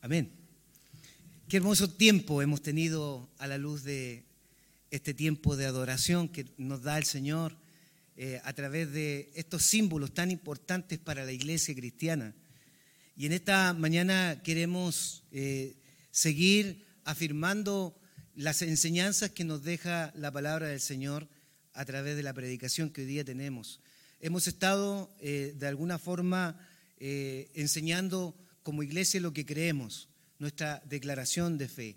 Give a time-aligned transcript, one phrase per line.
[0.00, 0.30] Amén.
[1.48, 4.22] Qué hermoso tiempo hemos tenido a la luz de
[4.92, 7.56] este tiempo de adoración que nos da el Señor
[8.16, 12.32] eh, a través de estos símbolos tan importantes para la iglesia cristiana.
[13.16, 15.74] Y en esta mañana queremos eh,
[16.12, 17.98] seguir afirmando
[18.36, 21.26] las enseñanzas que nos deja la palabra del Señor
[21.72, 23.80] a través de la predicación que hoy día tenemos.
[24.20, 26.56] Hemos estado eh, de alguna forma
[27.54, 30.08] enseñando como iglesia lo que creemos,
[30.38, 31.96] nuestra declaración de fe.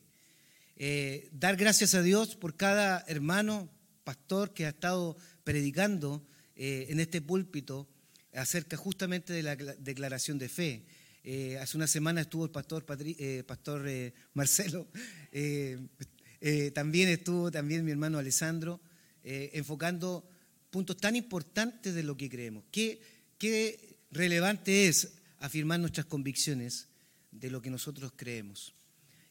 [0.75, 3.69] Eh, dar gracias a Dios por cada hermano,
[4.03, 6.23] pastor que ha estado predicando
[6.55, 7.87] eh, en este púlpito
[8.33, 10.83] acerca justamente de la declaración de fe.
[11.23, 13.89] Eh, hace una semana estuvo el pastor, pastor
[14.33, 14.87] Marcelo,
[16.73, 18.79] también estuvo también mi hermano Alessandro,
[19.23, 20.29] enfocando
[20.69, 22.65] puntos tan importantes de lo que creemos.
[22.71, 23.01] ¿Qué,
[23.37, 26.87] qué relevante es afirmar nuestras convicciones
[27.31, 28.73] de lo que nosotros creemos.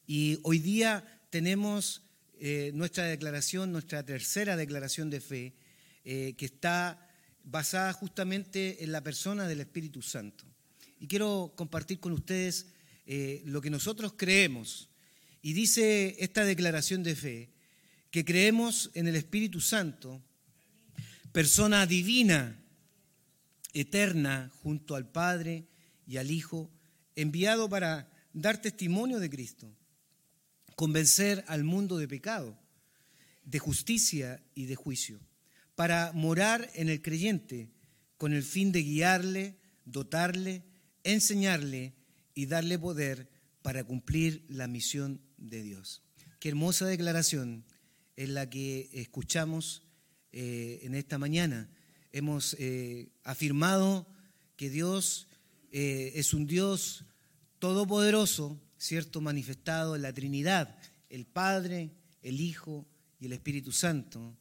[0.06, 2.02] Y hoy día tenemos
[2.38, 5.54] eh, nuestra declaración, nuestra tercera declaración de fe,
[6.04, 7.08] eh, que está
[7.42, 10.44] basada justamente en la persona del Espíritu Santo.
[11.00, 12.66] Y quiero compartir con ustedes
[13.06, 14.88] eh, lo que nosotros creemos.
[15.42, 17.50] Y dice esta declaración de fe,
[18.10, 20.22] que creemos en el Espíritu Santo,
[21.32, 22.58] persona divina,
[23.80, 25.66] eterna, junto al Padre,
[26.06, 26.70] y al Hijo,
[27.14, 29.74] enviado para dar testimonio de Cristo,
[30.76, 32.58] convencer al mundo de pecado,
[33.44, 35.20] de justicia y de juicio,
[35.74, 37.70] para morar en el creyente
[38.16, 40.64] con el fin de guiarle, dotarle,
[41.04, 41.94] enseñarle
[42.34, 43.28] y darle poder
[43.62, 46.02] para cumplir la misión de Dios.
[46.40, 47.64] Qué hermosa declaración
[48.16, 49.82] es la que escuchamos
[50.32, 51.68] eh, en esta mañana.
[52.16, 54.06] Hemos eh, afirmado
[54.56, 55.28] que Dios
[55.70, 57.04] eh, es un Dios
[57.58, 59.20] todopoderoso, ¿cierto?
[59.20, 60.78] Manifestado en la Trinidad,
[61.10, 61.90] el Padre,
[62.22, 62.86] el Hijo
[63.20, 64.34] y el Espíritu Santo.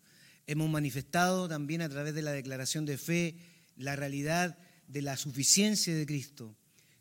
[0.47, 3.36] Hemos manifestado también a través de la declaración de fe
[3.75, 4.57] la realidad
[4.88, 6.56] de la suficiencia de Cristo.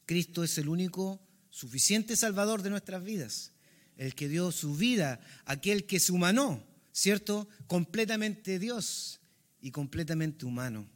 [0.06, 1.20] Cristo es el único
[1.50, 3.52] suficiente Salvador de nuestras vidas,
[3.96, 7.48] el que dio su vida, aquel que se humanó, ¿cierto?
[7.68, 9.20] Completamente Dios
[9.64, 10.86] y completamente humano.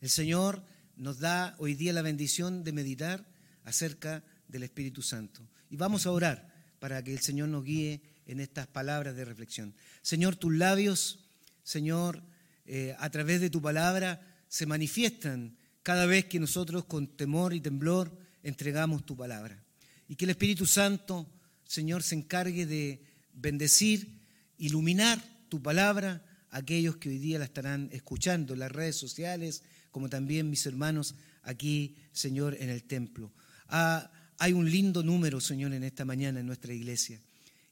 [0.00, 0.64] El Señor
[0.96, 3.28] nos da hoy día la bendición de meditar
[3.64, 5.46] acerca del Espíritu Santo.
[5.68, 9.74] Y vamos a orar para que el Señor nos guíe en estas palabras de reflexión.
[10.00, 11.18] Señor, tus labios,
[11.64, 12.22] Señor,
[12.64, 17.60] eh, a través de tu palabra se manifiestan cada vez que nosotros con temor y
[17.60, 18.10] temblor
[18.42, 19.62] entregamos tu palabra.
[20.08, 21.30] Y que el Espíritu Santo,
[21.66, 24.18] Señor, se encargue de bendecir,
[24.56, 30.48] iluminar tu palabra aquellos que hoy día la estarán escuchando las redes sociales, como también
[30.48, 33.32] mis hermanos aquí, Señor, en el templo.
[33.68, 37.20] Ah, hay un lindo número, Señor, en esta mañana en nuestra iglesia.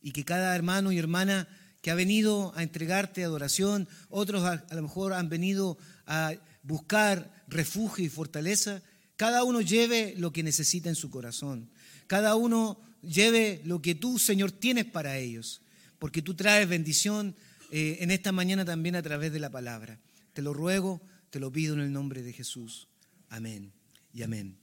[0.03, 1.47] Y que cada hermano y hermana
[1.81, 8.05] que ha venido a entregarte adoración, otros a, lo mejor han venido a buscar refugio
[8.05, 8.83] y fortaleza,
[9.17, 11.71] cada uno lleve lo que necesita en su corazón.
[12.09, 15.63] Cada uno lleve lo que tú, Señor, tienes para ellos.
[16.01, 17.37] Porque tú traes bendición
[17.73, 19.99] eh, en esta mañana también a través de la palabra.
[20.33, 21.03] Te lo ruego
[21.33, 22.89] te lo pido en el nombre de Jesús.
[23.31, 23.73] Amén
[24.13, 24.59] y amén.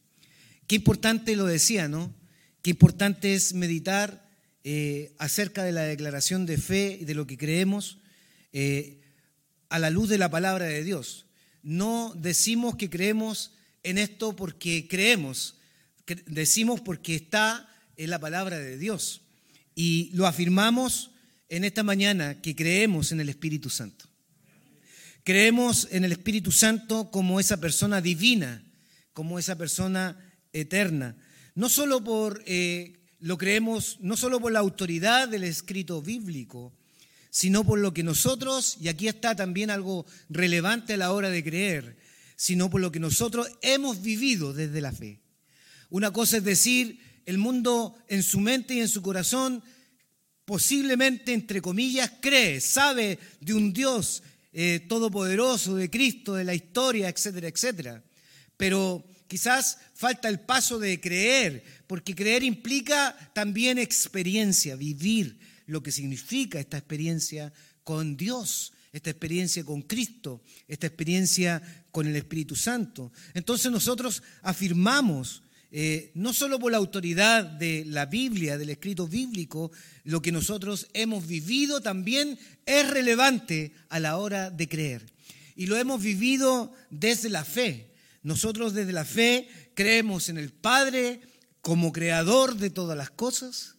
[0.68, 2.14] Qué importante lo decía, ¿no?
[2.62, 4.30] Qué importante es meditar
[4.64, 7.98] eh, acerca de la declaración de fe y de lo que creemos
[8.54, 9.02] eh,
[9.70, 11.26] a la luz de la palabra de Dios.
[11.64, 15.56] No decimos que creemos en esto porque creemos,
[16.28, 17.68] decimos porque está
[17.98, 19.24] en la palabra de Dios.
[19.74, 21.10] Y lo afirmamos
[21.50, 24.06] en esta mañana que creemos en el Espíritu Santo.
[25.24, 28.64] Creemos en el Espíritu Santo como esa persona divina,
[29.14, 30.18] como esa persona
[30.54, 31.18] eterna.
[31.56, 36.74] No solo por, eh, lo creemos, no solo por la autoridad del escrito bíblico,
[37.32, 41.44] sino por lo que nosotros, y aquí está también algo relevante a la hora de
[41.44, 41.98] creer,
[42.36, 45.20] sino por lo que nosotros hemos vivido desde la fe.
[45.90, 49.62] Una cosa es decir, el mundo en su mente y en su corazón
[50.50, 57.08] posiblemente, entre comillas, cree, sabe de un Dios eh, todopoderoso de Cristo, de la historia,
[57.08, 58.04] etcétera, etcétera.
[58.58, 65.38] Pero quizás falta el paso de creer, porque creer implica también experiencia, vivir
[65.68, 67.54] lo que significa esta experiencia
[67.84, 71.62] con Dios, esta experiencia con Cristo, esta experiencia
[71.92, 73.14] con el Espíritu Santo.
[73.36, 79.72] Entonces nosotros afirmamos eh, no solo por la autoridad de la Biblia, del escrito bíblico,
[80.04, 85.06] lo que nosotros hemos vivido también es relevante a la hora de creer.
[85.56, 87.90] Y lo hemos vivido desde la fe,
[88.24, 91.22] nosotros desde la fe creemos en el Padre
[91.62, 93.76] como creador de todas las cosas.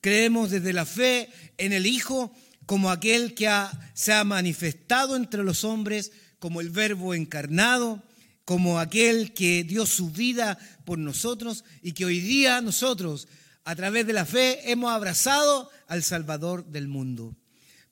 [0.00, 2.34] Creemos desde la fe en el Hijo
[2.66, 3.48] como aquel que
[3.94, 8.02] se ha manifestado entre los hombres como el verbo encarnado,
[8.44, 13.28] como aquel que dio su vida por nosotros y que hoy día nosotros,
[13.64, 17.36] a través de la fe, hemos abrazado al Salvador del mundo.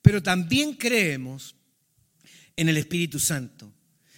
[0.01, 1.55] Pero también creemos
[2.55, 3.73] en el Espíritu Santo.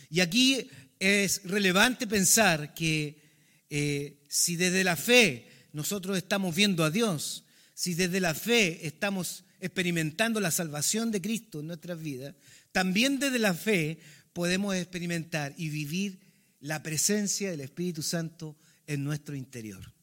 [0.10, 3.22] Y aquí es relevante pensar que
[3.70, 9.44] eh, si desde la fe nosotros estamos viendo a Dios, si desde la fe estamos
[9.60, 12.36] experimentando la salvación de Cristo en nuestras vidas,
[12.72, 14.00] también desde la fe
[14.34, 16.25] podemos experimentar y vivir
[16.60, 18.58] la presencia del Espíritu Santo
[18.88, 19.94] en nuestro interior.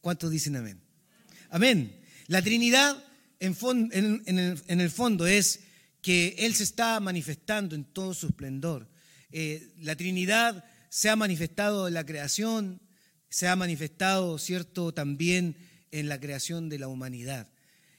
[0.00, 0.80] ¿Cuántos dicen amén?
[1.50, 2.00] Amén.
[2.26, 3.02] La Trinidad
[3.40, 3.54] en,
[4.66, 5.60] el, fondo es
[6.02, 8.88] que Él se está manifestando en todo su esplendor.
[9.30, 12.80] Eh, la Trinidad se ha manifestado en la creación,
[13.28, 15.56] se ha manifestado, ¿cierto?, también
[15.90, 17.48] en la creación de la humanidad.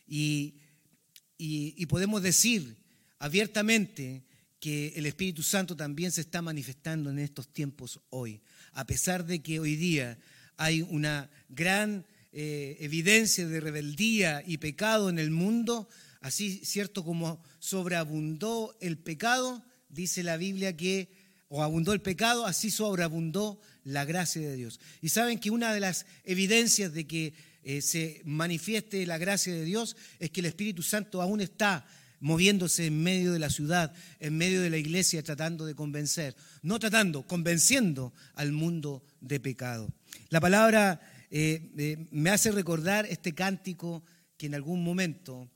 [0.07, 2.77] y podemos decir
[3.19, 4.23] abiertamente
[4.59, 8.41] que el Espíritu Santo también se está manifestando en estos tiempos hoy,
[8.73, 10.17] a pesar de que hoy día
[10.57, 15.87] hay una gran eh, evidencia de rebeldía y pecado en el mundo,
[16.21, 21.09] así cierto como sobreabundó el pecado, dice la Biblia que,
[21.47, 24.79] o abundó el pecado, así sobreabundó la gracia de Dios.
[25.01, 27.33] Y saben que una de las evidencias de que
[27.63, 31.85] eh, se manifieste la gracia de Dios es que el Espíritu Santo aún está
[32.19, 36.79] moviéndose en medio de la ciudad, en medio de la iglesia, tratando de convencer, no
[36.79, 39.93] tratando, convenciendo al mundo de pecado.
[40.29, 41.01] La palabra
[41.31, 44.03] eh, eh, me hace recordar este cántico
[44.37, 45.49] que en algún momento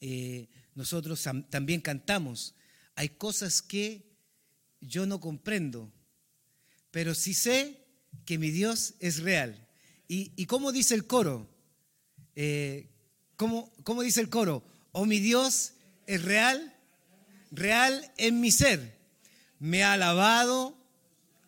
[0.00, 2.54] eh, nosotros también cantamos.
[2.94, 4.16] Hay cosas que
[4.80, 5.92] yo no comprendo,
[6.90, 7.84] pero sí sé
[8.24, 9.68] que mi Dios es real.
[10.08, 11.48] ¿Y, cómo dice el coro?
[13.36, 14.62] ¿cómo, ¿Cómo dice el coro?
[14.92, 15.72] Oh mi Dios
[16.12, 16.76] es real,
[17.50, 18.98] real en mi ser.
[19.58, 20.76] Me ha lavado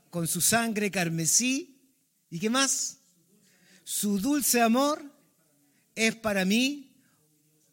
[0.08, 1.82] con su sangre carmesí.
[2.31, 3.00] ¿Y qué más?
[3.84, 5.05] Su dulce amor
[5.94, 6.96] es para mí,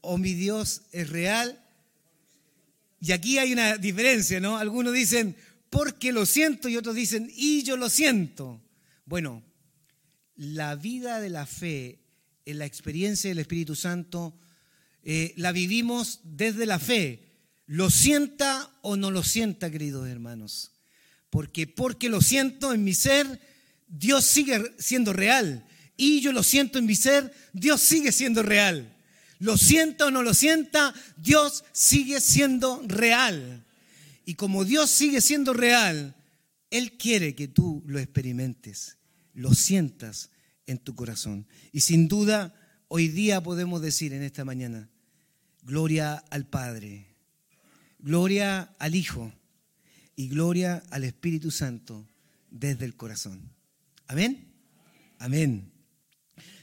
[0.02, 1.64] o mi Dios es real.
[3.00, 4.58] Y aquí hay una diferencia, ¿no?
[4.58, 5.38] Algunos dicen,
[5.70, 8.62] porque lo siento, y otros dicen, y yo lo siento.
[9.06, 9.44] Bueno,
[10.36, 12.00] la vida de la fe
[12.44, 14.38] en la experiencia del Espíritu Santo
[15.04, 17.32] eh, la vivimos desde la fe.
[17.66, 20.72] Lo sienta o no lo sienta, queridos hermanos.
[21.30, 23.40] Porque porque lo siento en mi ser,
[23.88, 25.66] Dios sigue siendo real.
[25.98, 28.98] Y yo lo siento en mi ser, Dios sigue siendo real.
[29.40, 33.66] Lo siento o no lo sienta, Dios sigue siendo real.
[34.26, 36.16] Y como Dios sigue siendo real,
[36.70, 38.98] Él quiere que tú lo experimentes,
[39.34, 40.30] lo sientas
[40.68, 41.48] en tu corazón.
[41.72, 42.54] Y sin duda,
[42.94, 44.90] hoy día podemos decir en esta mañana,
[45.64, 47.06] gloria al Padre,
[48.00, 49.32] gloria al Hijo
[50.18, 52.06] y gloria al Espíritu Santo
[52.50, 53.50] desde el corazón.
[54.08, 54.52] Amén.
[55.20, 55.72] Amén.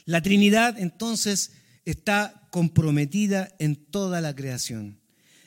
[0.04, 1.52] La Trinidad entonces
[1.86, 5.00] está comprometida en toda la creación.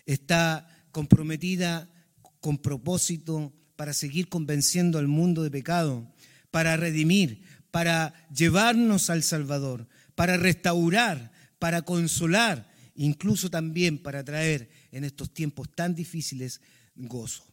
[0.07, 1.93] Está comprometida
[2.39, 6.11] con propósito para seguir convenciendo al mundo de pecado,
[6.49, 9.87] para redimir, para llevarnos al Salvador,
[10.21, 16.61] para restaurar, para consolar, incluso también para traer en estos tiempos tan difíciles
[16.93, 17.43] gozo.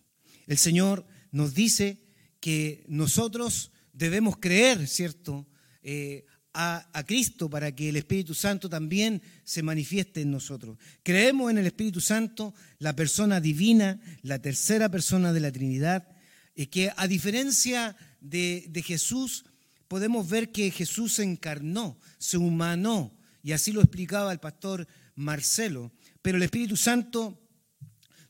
[0.46, 1.96] El Señor nos dice
[2.40, 5.46] que nosotros debemos creer, ¿cierto?,
[5.82, 10.76] eh, a, Cristo para que el Espíritu Santo también se manifieste en nosotros.
[11.02, 16.06] Creemos en el Espíritu Santo, la persona divina, la tercera persona de la Trinidad,
[16.54, 19.46] y que a diferencia de Jesús,
[19.88, 25.92] podemos ver que Jesús se encarnó, se humanó, y así lo explicaba el pastor Marcelo,
[26.23, 27.40] pero el Espíritu Santo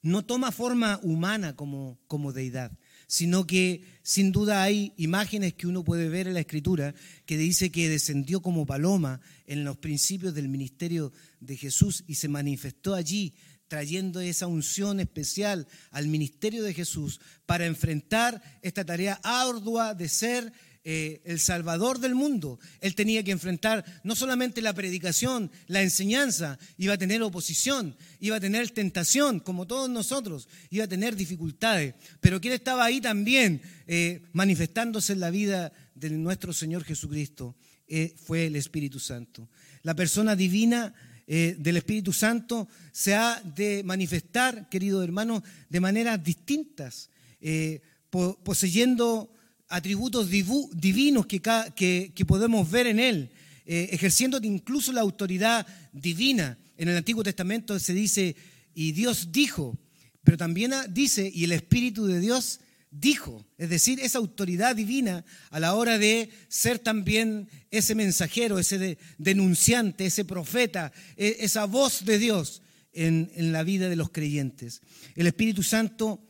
[0.03, 5.83] no toma forma humana como, como deidad, sino que sin duda hay imágenes que uno
[5.83, 6.95] puede ver en la Escritura
[7.27, 12.29] que dice que descendió como paloma en los principios del ministerio de Jesús y se
[12.29, 13.35] manifestó allí
[13.67, 20.53] trayendo esa unción especial al ministerio de Jesús para enfrentar esta tarea ardua de ser
[20.85, 22.58] eh, el Salvador del mundo.
[22.80, 28.37] Él tenía que enfrentar no solamente la predicación, la enseñanza, iba a tener oposición, iba
[28.37, 33.61] a tener tentación, como todos nosotros, iba a tener dificultades, pero quien estaba ahí también
[33.87, 37.56] eh, manifestándose en la vida de nuestro Señor Jesucristo
[37.88, 39.50] eh, fue el Espíritu Santo.
[39.82, 40.94] La persona divina
[41.26, 47.11] del Espíritu Santo se ha de manifestar, queridos hermanos, de maneras distintas,
[48.08, 49.30] poseyendo
[49.69, 51.41] atributos divinos que,
[52.15, 53.31] que, podemos ver en Él,
[53.67, 56.59] eh, ejerciendo incluso la autoridad divina.
[56.77, 58.35] En el Antiguo Testamento se dice,
[58.75, 59.79] y Dios dijo,
[60.25, 62.61] pero también dice, y el Espíritu de Dios
[62.91, 68.99] dijo, es decir, esa autoridad divina a la hora de ser también ese mensajero, ese
[69.19, 74.81] denunciante, ese profeta, e, esa voz de Dios en, en la vida de los creyentes.
[75.15, 76.21] El Espíritu Santo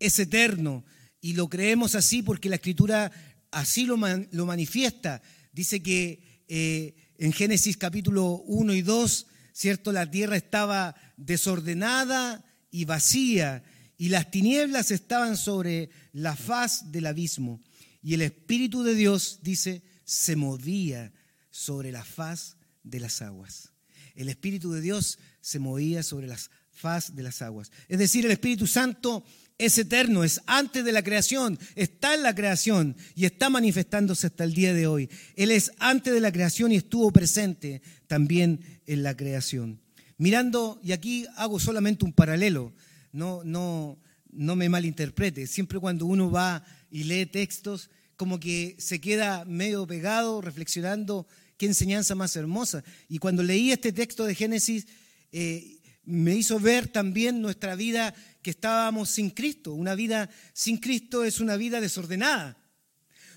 [0.00, 0.84] es eterno,
[1.20, 3.10] y lo creemos así porque la escritura
[3.50, 3.96] así lo,
[4.30, 5.22] lo manifiesta.
[5.52, 9.92] Dice que eh, en Génesis capítulo 1 y 2, ¿cierto?
[9.92, 13.64] La tierra estaba desordenada y vacía
[13.96, 17.60] y las tinieblas estaban sobre la faz del abismo.
[18.02, 21.12] Y el Espíritu de Dios, dice, se movía
[21.50, 23.72] sobre la faz de las aguas.
[24.14, 26.38] El Espíritu de Dios se movía sobre la
[26.70, 27.72] faz de las aguas.
[27.88, 29.24] Es decir, el Espíritu Santo
[29.58, 34.44] es eterno, es antes de la creación, está en la creación y está manifestándose hasta
[34.44, 35.10] el día de hoy.
[35.34, 39.80] Él es antes de la creación y estuvo presente también en la creación.
[40.16, 42.72] Mirando, y aquí hago solamente un paralelo,
[43.12, 43.98] no, no,
[44.30, 49.86] no me malinterprete, siempre cuando uno va y lee textos, como que se queda medio
[49.86, 52.84] pegado reflexionando qué enseñanza más hermosa.
[53.08, 54.86] Y cuando leí este texto de Génesis,
[55.30, 55.77] eh,
[56.08, 59.74] me hizo ver también nuestra vida que estábamos sin Cristo.
[59.74, 62.56] Una vida sin Cristo es una vida desordenada.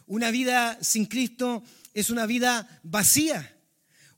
[0.05, 1.63] Una vida sin Cristo
[1.93, 3.57] es una vida vacía.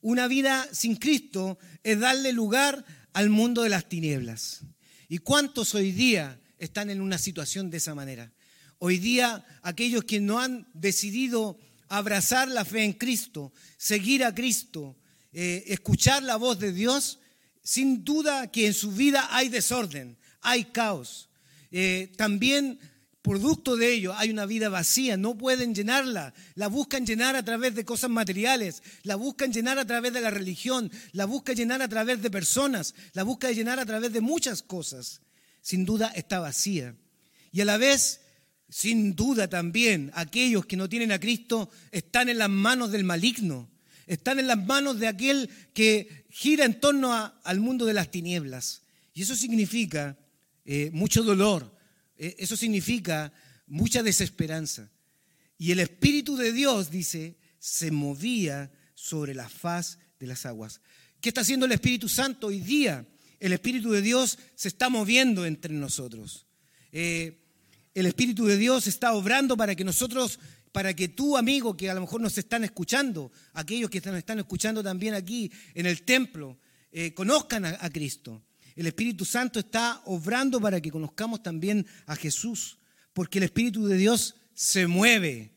[0.02, 4.62] Una vida sin Cristo es darle lugar al mundo de las tinieblas.
[5.10, 8.32] ¿Y cuántos hoy día están en una situación de esa manera?
[8.78, 11.58] Hoy día aquellos que no han decidido
[11.88, 14.96] abrazar la fe en Cristo, seguir a Cristo,
[15.32, 17.20] eh, escuchar la voz de Dios,
[17.64, 21.30] sin duda que en su vida hay desorden, hay caos.
[21.72, 22.78] Eh, también,
[23.22, 26.34] producto de ello, hay una vida vacía, no pueden llenarla.
[26.56, 30.30] La buscan llenar a través de cosas materiales, la buscan llenar a través de la
[30.30, 34.62] religión, la buscan llenar a través de personas, la buscan llenar a través de muchas
[34.62, 35.22] cosas.
[35.62, 36.96] Sin duda está vacía.
[37.54, 38.20] Y a la vez,
[38.68, 43.73] sin duda también, aquellos que no tienen a Cristo están en las manos del maligno
[44.08, 48.84] están en las manos de aquel que gira en torno al mundo de las tinieblas.
[49.14, 50.18] Y eso significa
[50.66, 51.76] eh, mucho dolor,
[52.18, 53.32] eh, eso significa
[53.68, 54.90] mucha desesperanza.
[55.58, 60.82] Y el Espíritu de Dios, dice, se movía sobre la faz de las aguas.
[61.22, 63.06] ¿Qué está haciendo el Espíritu Santo hoy día?
[63.40, 66.48] El Espíritu de Dios se está moviendo entre nosotros.
[66.92, 67.40] Eh,
[67.94, 70.40] el Espíritu de Dios está obrando para que nosotros
[70.74, 74.40] para que tú, amigo, que a lo mejor nos están escuchando, aquellos que nos están
[74.40, 76.58] escuchando también aquí en el templo,
[76.92, 78.42] eh, conozcan a, Cristo.
[78.76, 82.80] El Espíritu Santo está obrando para que conozcamos también a Jesús,
[83.14, 85.52] porque el Espíritu de Dios se mueve.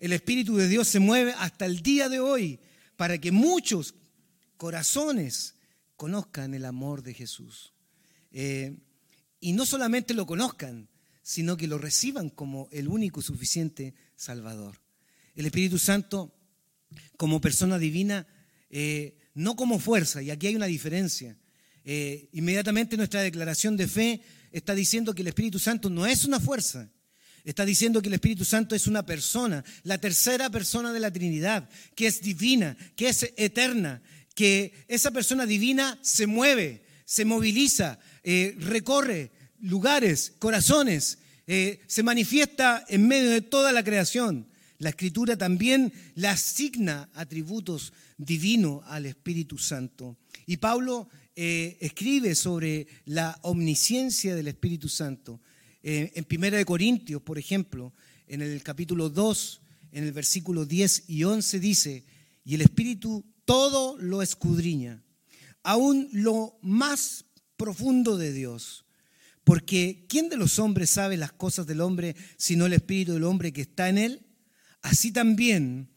[0.00, 2.58] El Espíritu de Dios se mueve hasta el día de hoy
[2.96, 3.94] para que muchos
[4.56, 5.54] corazones
[5.96, 7.74] conozcan el amor de Jesús.
[8.30, 8.78] Eh,
[9.38, 10.88] y no solamente lo conozcan,
[11.22, 14.80] sino que lo reciban como el único suficiente Salvador.
[15.34, 16.32] El Espíritu Santo
[17.16, 18.24] como persona divina,
[18.70, 21.36] eh, no como fuerza, y aquí hay una diferencia.
[21.84, 26.38] Eh, inmediatamente nuestra declaración de fe está diciendo que el Espíritu Santo no es una
[26.38, 26.88] fuerza,
[27.42, 31.68] está diciendo que el Espíritu Santo es una persona, la tercera persona de la Trinidad,
[31.96, 34.02] que es divina, que es eterna,
[34.36, 41.18] que esa persona divina se mueve, se moviliza, eh, recorre lugares, corazones,
[41.54, 44.48] eh, se manifiesta en medio de toda la creación.
[44.78, 50.16] La escritura también le asigna atributos divinos al Espíritu Santo.
[50.46, 55.42] Y Pablo eh, escribe sobre la omnisciencia del Espíritu Santo.
[55.82, 57.92] Eh, en 1 Corintios, por ejemplo,
[58.28, 59.60] en el capítulo 2,
[59.92, 62.04] en el versículo 10 y 11 dice,
[62.46, 65.04] y el Espíritu todo lo escudriña,
[65.62, 67.26] aún lo más
[67.58, 68.81] profundo de Dios
[69.44, 73.52] porque ¿quién de los hombres sabe las cosas del hombre sino el espíritu del hombre
[73.52, 74.26] que está en él?
[74.82, 75.90] Así también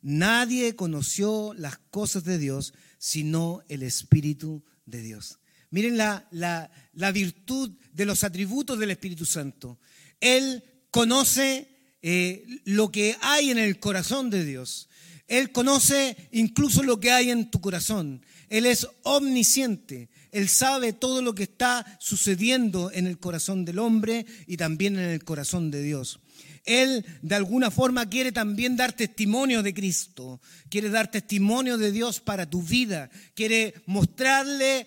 [0.00, 5.38] nadie conoció las cosas de Dios sino el espíritu de Dios.
[5.70, 9.80] Miren la, la, virtud de los atributos del Espíritu Santo.
[10.20, 11.66] Él conoce
[12.02, 14.90] eh, lo que hay en el corazón de Dios.
[15.28, 18.22] Él conoce incluso lo que hay en tu corazón.
[18.50, 20.10] Él es omnisciente.
[20.32, 25.10] Él sabe todo lo que está sucediendo en el corazón del hombre y también en
[25.10, 26.18] el corazón de Dios.
[26.64, 32.18] Él de alguna forma quiere también dar testimonio de Cristo, quiere dar testimonio de Dios
[32.18, 34.86] para tu vida, quiere mostrarle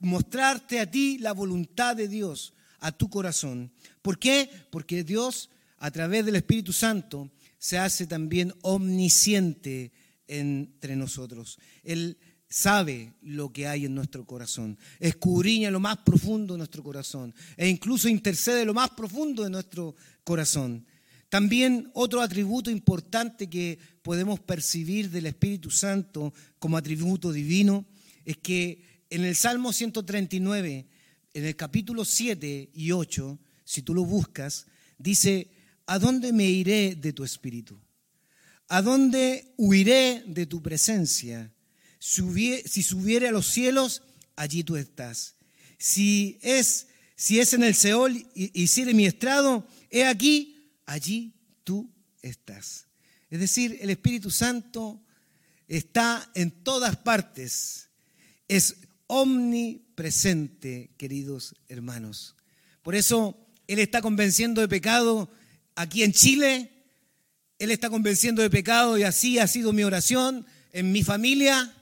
[0.00, 3.72] mostrarte a ti la voluntad de Dios, a tu corazón.
[4.00, 4.48] ¿Por qué?
[4.70, 5.50] Porque Dios
[5.84, 9.92] a través del Espíritu Santo, se hace también omnisciente
[10.26, 11.58] entre nosotros.
[11.82, 12.16] Él
[12.54, 17.68] sabe lo que hay en nuestro corazón, escudriña lo más profundo de nuestro corazón e
[17.68, 20.86] incluso intercede lo más profundo de nuestro corazón.
[21.28, 27.86] También otro atributo importante que podemos percibir del Espíritu Santo como atributo divino
[28.24, 30.86] es que en el Salmo 139,
[31.34, 35.50] en el capítulo 7 y 8, si tú lo buscas, dice,
[35.86, 37.80] ¿a dónde me iré de tu espíritu?
[38.68, 41.52] ¿A dónde huiré de tu presencia?
[42.06, 44.02] Si subiere a los cielos,
[44.36, 45.36] allí tú estás.
[45.78, 51.32] Si es, si es en el Seol y hiciere mi estrado, he aquí, allí
[51.64, 52.88] tú estás.
[53.30, 55.02] Es decir, el Espíritu Santo
[55.66, 57.88] está en todas partes.
[58.48, 62.36] Es omnipresente, queridos hermanos.
[62.82, 65.30] Por eso Él está convenciendo de pecado
[65.74, 66.70] aquí en Chile.
[67.58, 71.74] Él está convenciendo de pecado y así ha sido mi oración en mi familia.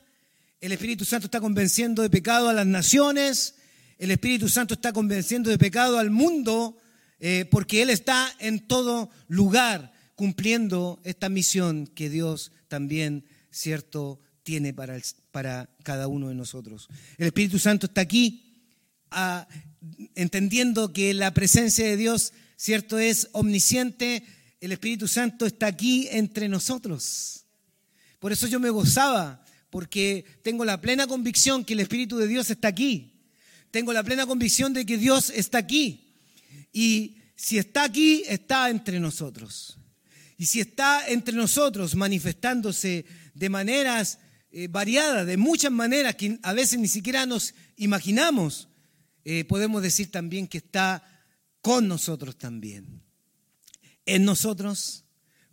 [0.62, 3.56] El Espíritu Santo está convenciendo de pecado a las naciones.
[3.98, 6.78] El Espíritu Santo está convenciendo de pecado al mundo
[7.18, 14.72] eh, porque Él está en todo lugar cumpliendo esta misión que Dios también, cierto, tiene
[14.72, 15.00] para,
[15.32, 16.88] para cada uno de nosotros.
[17.18, 18.62] El Espíritu Santo está aquí
[19.10, 19.48] ah,
[20.14, 24.22] entendiendo que la presencia de Dios, cierto, es omnisciente.
[24.60, 27.46] El Espíritu Santo está aquí entre nosotros.
[28.20, 29.42] Por eso yo me gozaba,
[29.72, 33.22] porque tengo la plena convicción que el Espíritu de Dios está aquí.
[33.70, 36.12] Tengo la plena convicción de que Dios está aquí.
[36.74, 39.78] Y si está aquí, está entre nosotros.
[40.36, 44.18] Y si está entre nosotros manifestándose de maneras
[44.50, 48.68] eh, variada, de muchas maneras que a veces ni siquiera nos imaginamos,
[49.24, 51.02] eh, podemos decir también que está
[51.62, 53.02] con nosotros también.
[54.04, 55.06] En nosotros,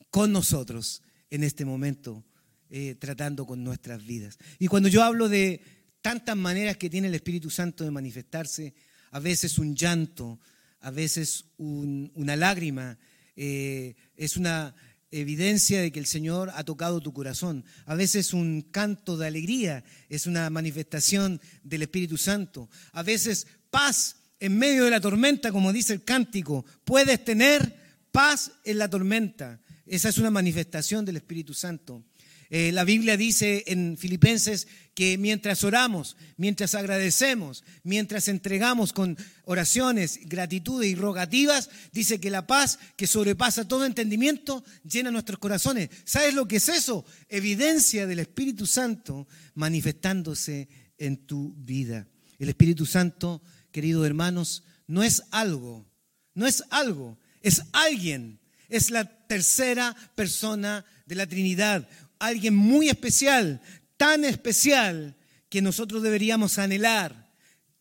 [0.10, 2.26] con nosotros en este momento,
[2.70, 4.38] eh, tratando con nuestras vidas.
[4.60, 5.62] Y cuando yo hablo de
[6.02, 8.74] tantas maneras que tiene el Espíritu Santo de manifestarse,
[9.12, 10.40] a veces un llanto,
[10.82, 12.98] a veces una lágrima,
[13.36, 14.76] es una
[15.12, 17.66] evidencia de que el Señor ha tocado tu corazón.
[17.86, 22.70] A veces un canto de alegría es una manifestación del Espíritu Santo.
[22.92, 26.66] A veces paz en medio de la tormenta, como dice el cántico.
[26.84, 27.76] Puedes tener
[28.12, 29.60] paz en la tormenta.
[29.86, 32.04] Esa es una manifestación del Espíritu Santo.
[32.52, 40.20] Eh, la Biblia dice en Filipenses que mientras oramos, mientras agradecemos, mientras entregamos con oraciones,
[40.26, 45.90] gratitud y rogativas, dice que la paz que sobrepasa todo entendimiento llena nuestros corazones.
[46.06, 47.06] ¿Sabes lo que es eso?
[47.28, 52.08] Evidencia del Espíritu Santo manifestándose en tu vida.
[52.40, 55.86] El Espíritu Santo, queridos hermanos, no es algo,
[56.34, 61.88] no es algo, es alguien, es la tercera persona de la Trinidad
[62.20, 63.62] alguien muy especial,
[63.98, 65.18] tan especial
[65.50, 67.32] que nosotros deberíamos anhelar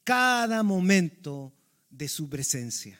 [0.04, 1.54] cada momento
[1.90, 2.98] de su presencia.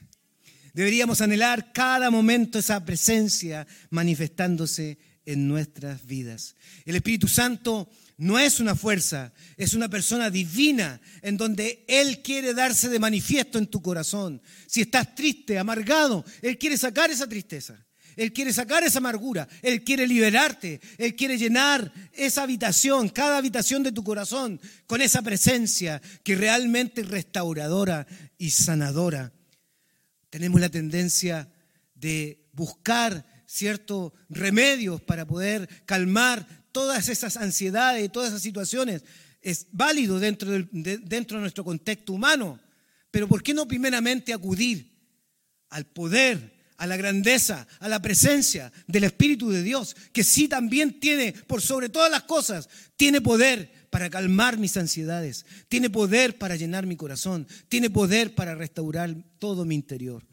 [0.74, 6.57] Deberíamos anhelar cada momento esa presencia manifestándose en nuestras vidas.
[6.85, 12.53] El Espíritu Santo no es una fuerza, es una persona divina en donde Él quiere
[12.53, 14.42] darse de manifiesto en tu corazón.
[14.66, 17.88] Si estás triste, amargado, Él quiere sacar esa tristeza.
[18.18, 23.85] Él quiere sacar esa amargura, Él quiere liberarte, Él quiere llenar esa habitación, cada habitación
[23.85, 29.33] de tu corazón, con esa presencia que realmente es restauradora y sanadora.
[30.31, 31.48] Tenemos la tendencia
[31.94, 39.04] de buscar ciertos remedios para poder calmar todas esas ansiedades y todas esas situaciones.
[39.40, 40.66] Es válido dentro de,
[41.04, 42.59] dentro de nuestro contexto humano,
[43.12, 44.98] pero ¿por qué no primeramente acudir
[45.68, 51.01] al poder a la grandeza, a la presencia del Espíritu de Dios, que sí también
[51.01, 56.57] tiene, por sobre todas las cosas, tiene poder para calmar mis ansiedades, tiene poder para
[56.57, 60.25] llenar mi corazón, tiene poder para restaurar todo mi interior.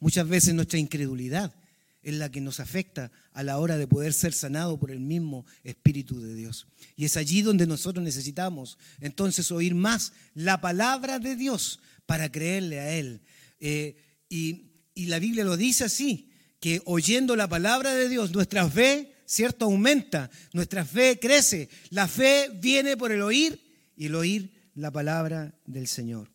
[0.00, 1.54] Muchas veces nuestra incredulidad
[2.02, 5.46] es la que nos afecta a la hora de poder ser sanado por el mismo
[5.62, 6.66] Espíritu de Dios.
[6.96, 12.80] Y es allí donde nosotros necesitamos entonces oír más la palabra de Dios para creerle
[12.80, 13.20] a Él.
[13.60, 13.94] Eh,
[14.28, 19.12] y y la Biblia lo dice así, que oyendo la palabra de Dios, nuestra fe,
[19.26, 21.68] cierto, aumenta, nuestra fe crece.
[21.90, 23.60] La fe viene por el oír
[23.96, 26.30] y el oír la palabra del Señor.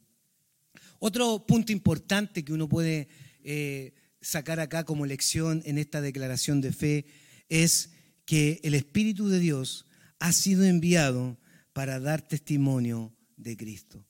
[1.00, 3.08] Otro punto importante que uno puede
[3.44, 7.06] eh, sacar acá como lección en esta declaración de fe
[7.50, 7.92] es
[8.26, 9.86] que el Espíritu de Dios
[10.20, 11.38] ha sido enviado
[11.74, 14.06] para dar testimonio de Cristo.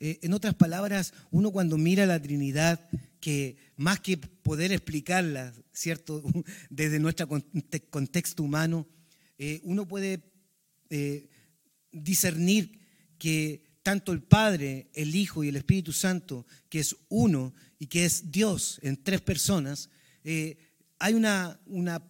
[0.00, 2.88] Eh, en otras palabras, uno cuando mira la Trinidad
[3.20, 6.22] que más que poder explicarla, ¿cierto?
[6.70, 7.28] Desde nuestro
[7.90, 8.86] contexto humano,
[9.38, 10.22] eh, uno puede
[10.90, 11.28] eh,
[11.92, 12.78] discernir
[13.18, 18.04] que tanto el Padre, el Hijo y el Espíritu Santo, que es uno y que
[18.04, 19.90] es Dios en tres personas,
[20.24, 20.58] eh,
[20.98, 22.02] hay una, una,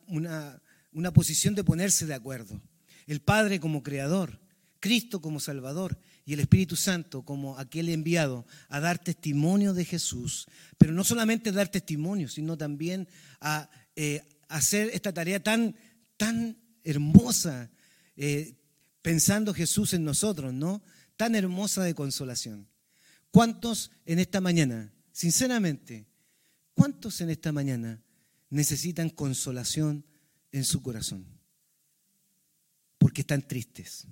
[0.93, 2.61] una posición de ponerse de acuerdo.
[3.07, 4.41] El Padre como creador,
[4.81, 10.47] Cristo como Salvador y el Espíritu Santo como aquel enviado a dar testimonio de Jesús,
[10.77, 13.09] pero no solamente dar testimonio, sino también
[13.41, 15.75] a eh, hacer esta tarea tan,
[16.19, 17.71] tan hermosa,
[18.15, 18.59] eh,
[19.01, 20.83] pensando Jesús en nosotros, ¿no?
[21.17, 22.69] Tan hermosa de consolación.
[23.31, 26.05] ¿Cuántos en esta mañana, sinceramente,
[26.75, 28.03] cuántos en esta mañana
[28.51, 30.05] necesitan consolación
[30.53, 31.25] en su corazón?
[32.99, 34.07] Porque están tristes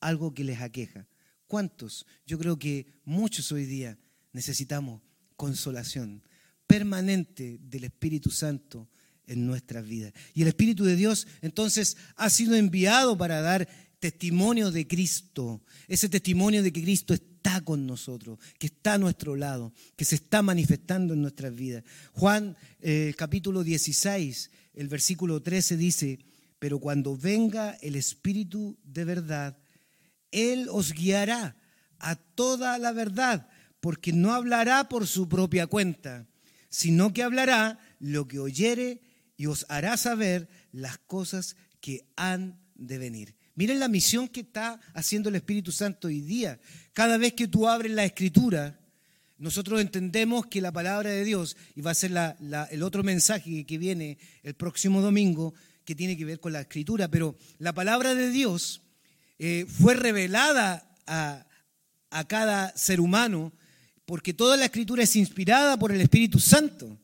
[0.00, 1.06] algo que les aqueja.
[1.46, 2.06] ¿Cuántos?
[2.26, 3.98] Yo creo que muchos hoy día
[4.32, 5.02] necesitamos
[5.36, 6.22] consolación
[6.66, 8.88] permanente del Espíritu Santo
[9.26, 10.12] en nuestras vidas.
[10.34, 16.08] Y el Espíritu de Dios entonces ha sido enviado para dar testimonio de Cristo, ese
[16.08, 20.42] testimonio de que Cristo está con nosotros, que está a nuestro lado, que se está
[20.42, 21.84] manifestando en nuestras vidas.
[22.12, 26.18] Juan eh, capítulo 16, el versículo 13 dice,
[26.58, 29.56] pero cuando venga el Espíritu de verdad,
[30.30, 31.56] él os guiará
[31.98, 33.48] a toda la verdad,
[33.80, 36.26] porque no hablará por su propia cuenta,
[36.68, 39.00] sino que hablará lo que oyere
[39.36, 43.36] y os hará saber las cosas que han de venir.
[43.54, 46.60] Miren la misión que está haciendo el Espíritu Santo hoy día.
[46.92, 48.78] Cada vez que tú abres la escritura,
[49.38, 52.12] nosotros entendemos que la palabra de Dios, y va a ser
[52.70, 57.08] el otro mensaje que viene el próximo domingo, que tiene que ver con la escritura,
[57.08, 58.82] pero la palabra de Dios
[59.38, 61.42] eh, fue revelada a,
[62.28, 63.52] cada ser humano,
[64.06, 66.98] porque toda la escritura es inspirada por el Espíritu Santo.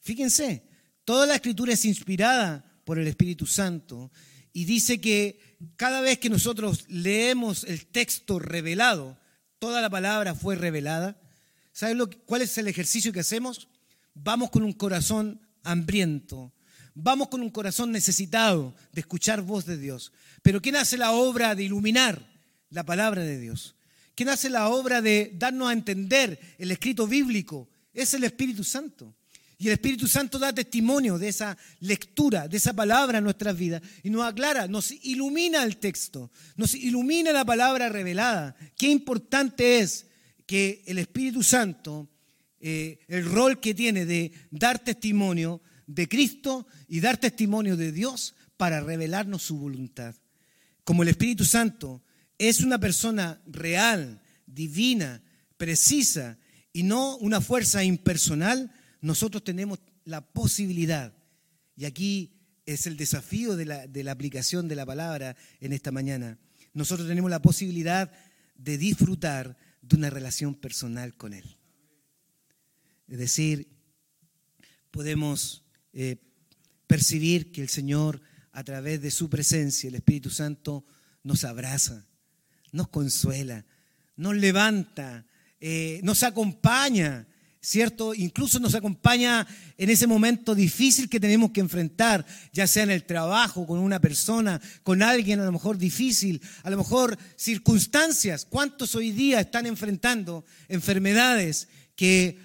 [0.00, 0.64] Fíjense,
[1.04, 4.10] toda la escritura es inspirada por el Espíritu Santo
[4.52, 5.38] y dice que
[5.76, 9.20] cada vez que nosotros leemos el texto revelado,
[9.60, 11.20] toda la palabra fue revelada.
[11.72, 13.68] ¿Saben lo, cuál es el ejercicio que hacemos?
[14.14, 16.52] Vamos con un corazón hambriento,
[17.02, 20.12] Vamos con un corazón necesitado de escuchar voz de Dios.
[20.42, 22.22] Pero ¿quién hace la obra de iluminar
[22.68, 23.74] la palabra de Dios?
[24.14, 27.68] ¿Quién hace la obra de darnos a entender el escrito bíblico?
[27.94, 29.14] Es el Espíritu Santo.
[29.56, 33.82] Y el Espíritu Santo da testimonio de esa lectura, de esa palabra en nuestras vidas
[34.02, 38.56] y nos aclara, nos ilumina el texto, nos ilumina la palabra revelada.
[38.76, 40.06] Qué importante es
[40.46, 42.08] que el Espíritu Santo,
[42.60, 45.62] eh, el rol que tiene de dar testimonio,
[45.94, 50.14] de Cristo y dar testimonio de Dios para revelarnos su voluntad.
[50.84, 52.02] Como el Espíritu Santo
[52.38, 55.22] es una persona real, divina,
[55.56, 56.38] precisa
[56.72, 61.12] y no una fuerza impersonal, nosotros tenemos la posibilidad,
[61.76, 65.90] y aquí es el desafío de la, de la aplicación de la palabra en esta
[65.90, 66.38] mañana,
[66.72, 68.12] nosotros tenemos la posibilidad
[68.54, 71.56] de disfrutar de una relación personal con Él.
[73.08, 73.68] Es decir,
[74.92, 76.16] podemos eh,
[76.86, 78.20] percibir que el Señor,
[78.52, 80.84] a través de su presencia, el Espíritu Santo,
[81.22, 82.06] nos abraza,
[82.72, 83.64] nos consuela,
[84.16, 85.26] nos levanta,
[85.60, 87.26] eh, nos acompaña,
[87.60, 88.14] ¿cierto?
[88.14, 93.04] Incluso nos acompaña en ese momento difícil que tenemos que enfrentar, ya sea en el
[93.04, 98.46] trabajo, con una persona, con alguien a lo mejor difícil, a lo mejor circunstancias.
[98.48, 102.38] ¿Cuántos hoy día están enfrentando enfermedades que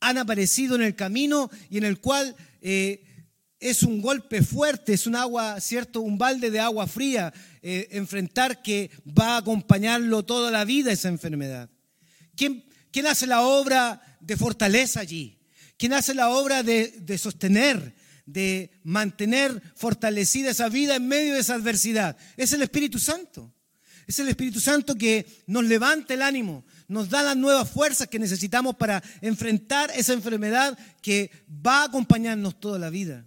[0.00, 3.04] han aparecido en el camino y en el cual eh,
[3.60, 6.00] es un golpe fuerte, es un agua, ¿cierto?
[6.00, 11.08] Un balde de agua fría, eh, enfrentar que va a acompañarlo toda la vida esa
[11.08, 11.68] enfermedad.
[12.34, 15.38] ¿Quién, quién hace la obra de fortaleza allí?
[15.76, 17.94] ¿Quién hace la obra de, de sostener,
[18.24, 22.16] de mantener fortalecida esa vida en medio de esa adversidad?
[22.38, 23.54] Es el Espíritu Santo.
[24.06, 28.18] Es el Espíritu Santo que nos levanta el ánimo, nos da las nuevas fuerzas que
[28.18, 31.30] necesitamos para enfrentar esa enfermedad que
[31.64, 33.24] va a acompañarnos toda la vida.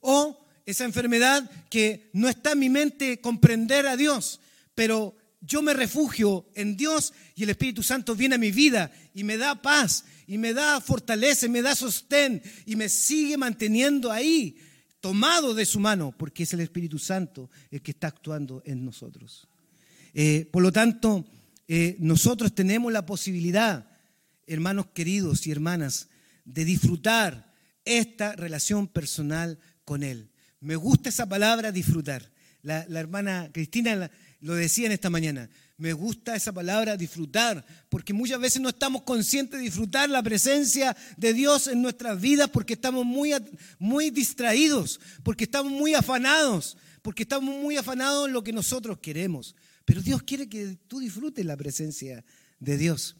[0.00, 4.38] O esa enfermedad que no está en mi mente comprender a Dios,
[4.76, 9.24] pero yo me refugio en Dios y el Espíritu Santo viene a mi vida y
[9.24, 14.56] me da paz y me da fortaleza, me da sostén y me sigue manteniendo ahí,
[15.00, 19.48] tomado de su mano, porque es el Espíritu Santo el que está actuando en nosotros.
[20.14, 21.26] Eh, por lo tanto,
[21.72, 23.88] eh, nosotros tenemos la posibilidad,
[24.48, 26.08] hermanos queridos y hermanas,
[26.44, 27.54] de disfrutar
[27.84, 30.32] esta relación personal con Él.
[30.58, 32.28] Me gusta esa palabra disfrutar.
[32.62, 35.48] La, hermana Cristina lo decía en esta mañana.
[35.76, 40.96] Me gusta esa palabra disfrutar, porque muchas veces no estamos conscientes de disfrutar la presencia
[41.16, 43.32] de Dios en nuestras vidas porque estamos muy,
[43.78, 49.54] muy distraídos, porque estamos muy afanados, porque estamos muy afanados en lo que nosotros queremos.
[49.84, 52.24] Pero Dios quiere que tú disfrutes la presencia
[52.58, 53.16] de Dios.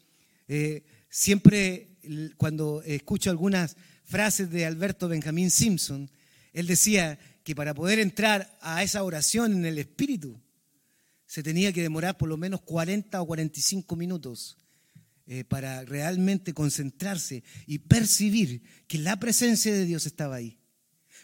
[0.47, 1.89] Eh, siempre
[2.37, 6.09] cuando escucho algunas frases de Alberto Benjamín Simpson,
[6.53, 10.39] él decía que para poder entrar a esa oración en el Espíritu,
[11.25, 14.57] se tenía que demorar por lo menos 40 o 45 minutos
[15.27, 20.57] eh, para realmente concentrarse y percibir que la presencia de Dios estaba ahí.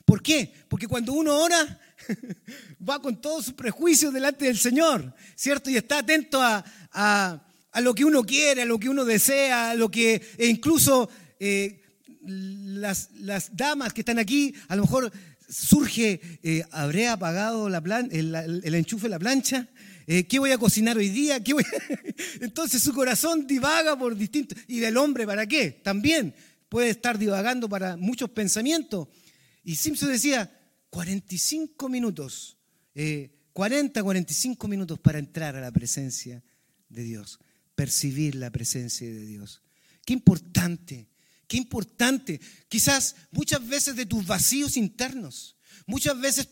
[0.08, 0.54] ¿Por qué?
[0.70, 1.82] Porque cuando uno ora,
[2.90, 5.70] va con todos sus prejuicios delante del Señor, ¿cierto?
[5.70, 7.44] Y está atento a,
[7.82, 11.10] lo que uno quiere, a lo que uno desea, a lo que e incluso
[11.42, 11.82] eh,
[12.22, 13.10] las,
[13.52, 15.12] damas que están aquí, a lo mejor
[15.50, 19.68] surge, eh, ¿habré apagado el, enchufe de la plancha?
[20.08, 21.44] Eh, ¿qué voy a cocinar hoy día?
[22.40, 24.58] Entonces su corazón divaga por distintos...
[24.70, 25.70] ¿Y del hombre para qué?
[25.84, 26.34] También
[26.70, 29.10] puede estar divagando para muchos pensamientos.
[29.68, 30.50] Y Simpson decía,
[30.92, 32.56] 45 minutos,
[33.52, 36.42] 40, eh, 45 minutos para entrar a la presencia
[36.88, 37.38] de Dios,
[37.76, 39.62] percibir la presencia de Dios.
[40.06, 41.10] Qué importante,
[41.50, 42.40] qué importante.
[42.70, 46.50] Quizás muchas veces de tus vacíos internos, muchas veces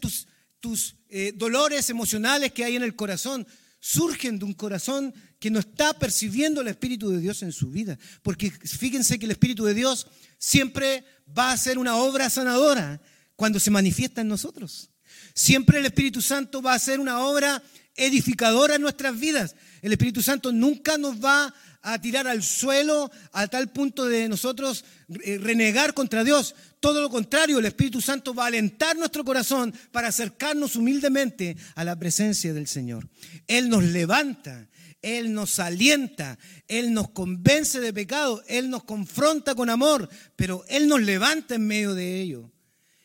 [0.60, 3.47] tus eh, dolores emocionales que hay en el corazón
[3.80, 7.97] surgen de un corazón que no está percibiendo el Espíritu de Dios en su vida.
[8.23, 13.01] Porque fíjense que el Espíritu de Dios siempre va a hacer una obra sanadora
[13.35, 14.89] cuando se manifiesta en nosotros.
[15.33, 17.61] Siempre el Espíritu Santo va a hacer una obra
[17.95, 19.55] edificadora en nuestras vidas.
[19.81, 24.83] El Espíritu Santo nunca nos va a tirar al suelo a tal punto de nosotros
[25.23, 26.55] eh, renegar contra Dios.
[26.79, 31.83] Todo lo contrario, el Espíritu Santo va a alentar nuestro corazón para acercarnos humildemente a
[31.83, 33.07] la presencia del Señor.
[33.47, 34.67] Él nos levanta,
[35.05, 40.87] Él nos alienta, Él nos convence de pecado, Él nos confronta con amor, pero Él
[40.87, 42.51] nos levanta en medio de ello.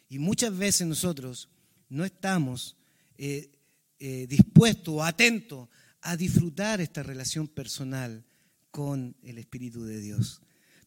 [0.09, 1.51] Y muchas veces nosotros
[1.91, 2.79] no estamos
[3.19, 3.51] eh,
[3.99, 5.69] eh, dispuestos o atentos
[6.01, 8.25] a disfrutar esta relación personal
[8.71, 10.41] con el Espíritu de Dios.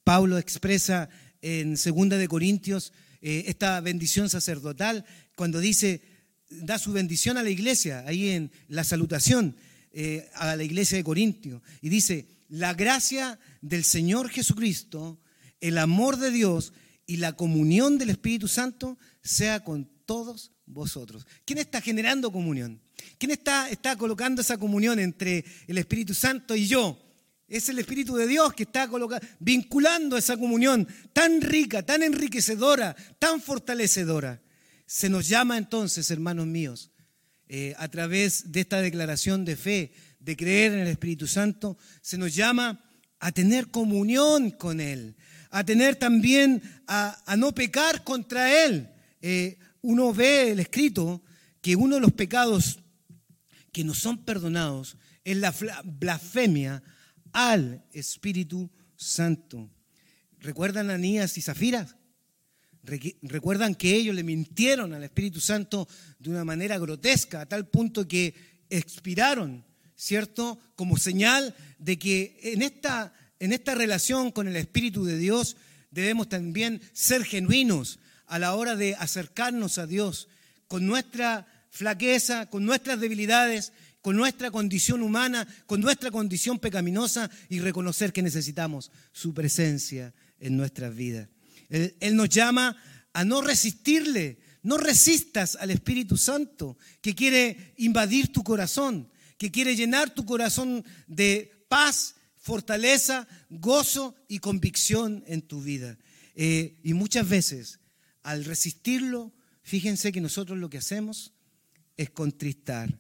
[0.04, 1.10] Pablo expresa
[1.44, 6.02] en Segunda de Corintios eh, esta bendición sacerdotal cuando dice,
[6.50, 9.56] da su bendición a la iglesia, ahí en la salutación
[9.94, 15.20] eh, a la iglesia de Corintios, y dice, la gracia del Señor Jesucristo,
[15.62, 16.74] el amor de Dios
[17.06, 21.26] y la comunión del Espíritu Santo sea con todos vosotros.
[21.46, 22.82] ¿Quién está generando comunión?
[23.18, 27.00] ¿Quién está, está colocando esa comunión entre el Espíritu Santo y yo?
[27.48, 28.90] Es el Espíritu de Dios que está
[29.40, 34.42] vinculando esa comunión tan rica, tan enriquecedora, tan fortalecedora.
[34.86, 36.92] Se nos llama entonces, hermanos míos,
[37.48, 42.18] eh, a través de esta declaración de fe, de creer en el Espíritu Santo, se
[42.18, 42.84] nos llama
[43.20, 45.16] a tener comunión con Él,
[45.50, 48.90] a tener también, a, no pecar contra Él.
[49.22, 51.24] Eh, uno ve el escrito
[51.62, 52.80] que uno de los pecados
[53.72, 55.54] que no son perdonados es la
[55.84, 56.84] blasfemia
[57.32, 59.70] al Espíritu Santo.
[60.40, 61.88] ¿Recuerdan a Anías y Zafira?
[62.84, 65.88] ¿Recuerdan que ellos le mintieron al Espíritu Santo
[66.20, 68.36] de una manera grotesca, a tal punto que
[68.70, 69.64] expiraron,
[69.96, 70.60] ¿cierto?
[70.76, 75.56] Como señal de que en esta, en esta relación con el Espíritu de Dios
[75.92, 80.28] debemos también ser genuinos a la hora de acercarnos a Dios
[80.68, 83.72] con nuestra flaqueza, con nuestras debilidades
[84.04, 90.58] con nuestra condición humana, con nuestra condición pecaminosa y reconocer que necesitamos su presencia en
[90.58, 91.30] nuestras vidas.
[91.70, 92.78] Él, nos llama
[93.14, 99.76] a no resistirle, no resistas al Espíritu Santo que quiere invadir tu corazón, que quiere
[99.76, 105.98] llenar tu corazón de paz, fortaleza, gozo y convicción en tu vida.
[106.36, 107.80] Eh, y muchas veces,
[108.22, 111.34] al resistirlo, fíjense que nosotros lo que hacemos
[111.98, 113.00] es contristar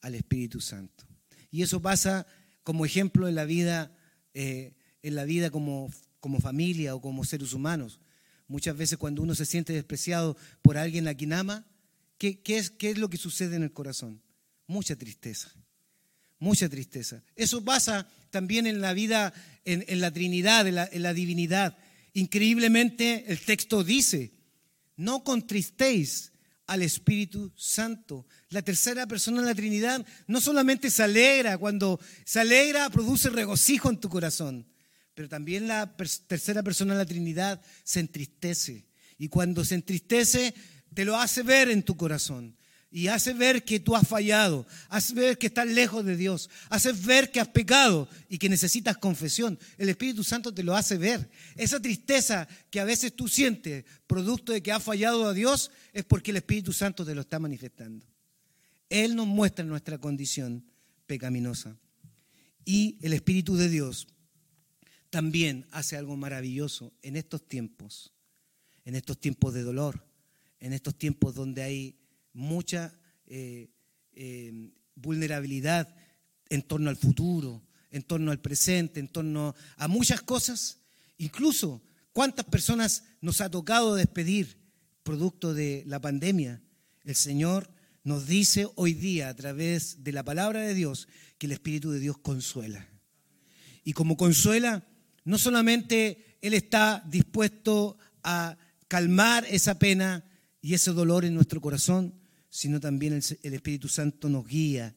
[0.00, 1.06] al Espíritu Santo.
[1.50, 2.26] Y eso pasa
[2.62, 3.96] como ejemplo en la vida,
[4.34, 8.00] eh, en la vida como, como familia o como seres humanos.
[8.48, 11.66] Muchas veces cuando uno se siente despreciado por alguien a quien ama,
[12.18, 14.22] ¿qué, es, qué es lo que sucede en el corazón?
[14.66, 15.52] Mucha tristeza,
[16.38, 17.22] mucha tristeza.
[17.34, 19.32] Eso pasa también en la vida,
[19.64, 21.76] en, la Trinidad, en la, en la divinidad.
[22.12, 24.32] Increíblemente el texto dice,
[24.96, 26.32] no contristéis
[26.66, 28.26] al Espíritu Santo.
[28.50, 33.90] La tercera persona de la Trinidad no solamente se alegra, cuando se alegra produce regocijo
[33.90, 34.66] en tu corazón,
[35.16, 35.96] pero también la
[36.28, 38.84] tercera persona de la Trinidad se entristece.
[39.16, 40.54] Y cuando se entristece,
[40.92, 42.54] te lo hace ver en tu corazón.
[42.88, 46.92] y hace ver que tú has fallado, hace ver que estás lejos de Dios, hace
[46.92, 49.58] ver que has pecado y que necesitas confesión.
[49.76, 51.28] El Espíritu Santo te lo hace ver.
[51.56, 56.04] Esa tristeza que a veces tú sientes, producto de que has fallado a Dios, es
[56.04, 58.06] porque el Espíritu Santo te lo está manifestando.
[58.88, 60.64] Él nos muestra nuestra condición
[61.06, 61.76] pecaminosa.
[62.64, 64.06] Y el Espíritu de Dios
[65.16, 68.12] también hace algo maravilloso en estos tiempos,
[68.84, 70.06] en estos tiempos de dolor,
[70.60, 71.98] en estos tiempos donde hay
[72.34, 72.92] mucha
[73.24, 73.70] eh,
[74.12, 75.88] eh, vulnerabilidad
[76.50, 80.80] en torno al futuro, en torno al presente, en torno a muchas cosas.
[81.16, 84.58] Incluso cuántas personas nos ha tocado despedir
[85.02, 86.62] producto de la pandemia.
[87.04, 87.70] El Señor
[88.04, 92.00] nos dice hoy día a través de la palabra de Dios que el Espíritu de
[92.00, 92.86] Dios consuela.
[93.82, 94.84] Y como consuela,
[95.26, 98.56] no solamente Él está dispuesto a
[98.88, 100.24] calmar esa pena
[100.62, 102.14] y ese dolor en nuestro corazón,
[102.48, 104.94] sino también el, Espíritu Santo nos guía,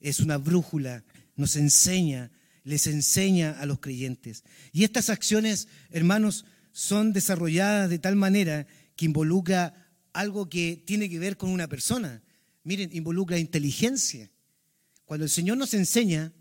[0.00, 2.30] es una brújula, nos enseña,
[2.62, 4.44] les enseña a los creyentes.
[4.72, 11.18] Y estas acciones, hermanos, son desarrolladas de tal manera que involucra algo que tiene que
[11.18, 12.22] ver con una persona.
[12.62, 14.30] Miren, involucra inteligencia.
[15.04, 16.32] Cuando el Señor nos enseña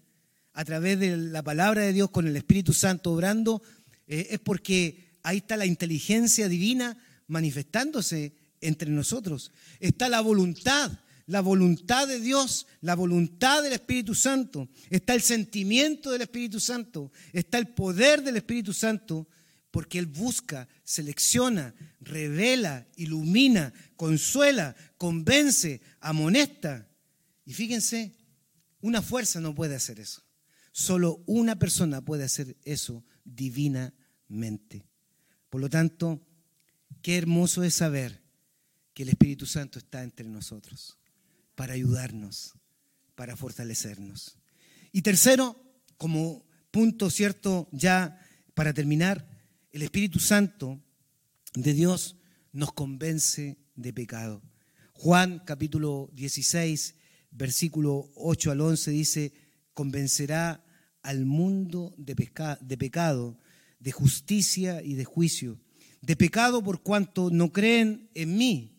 [0.53, 3.61] a través de la palabra de Dios con el Espíritu Santo obrando,
[4.07, 9.51] eh, es porque ahí está la inteligencia divina manifestándose entre nosotros.
[9.79, 10.91] Está la voluntad,
[11.25, 14.69] la voluntad de Dios, la voluntad del Espíritu Santo.
[14.89, 17.11] Está el sentimiento del Espíritu Santo.
[17.31, 19.27] Está el poder del Espíritu Santo
[19.71, 26.89] porque Él busca, selecciona, revela, ilumina, consuela, convence, amonesta.
[27.45, 28.13] Y fíjense,
[28.81, 30.21] una fuerza no puede hacer eso.
[30.71, 34.85] Solo una persona puede hacer eso divinamente.
[35.49, 36.21] Por lo tanto,
[37.01, 38.21] qué hermoso es saber
[38.93, 40.97] que el Espíritu Santo está entre nosotros
[41.55, 42.53] para ayudarnos,
[43.15, 44.37] para fortalecernos.
[44.91, 45.55] Y tercero,
[45.97, 48.19] como punto cierto ya
[48.53, 49.27] para terminar,
[49.71, 50.81] el Espíritu Santo
[51.53, 52.17] de Dios
[52.51, 54.41] nos convence de pecado.
[54.93, 56.95] Juan capítulo 16,
[57.31, 59.33] versículo 8 al 11 dice,
[59.73, 60.63] convencerá
[61.01, 63.39] al mundo de, pecado,
[63.79, 65.59] de justicia y de juicio.
[66.01, 68.71] De pecado por cuanto no creen en mí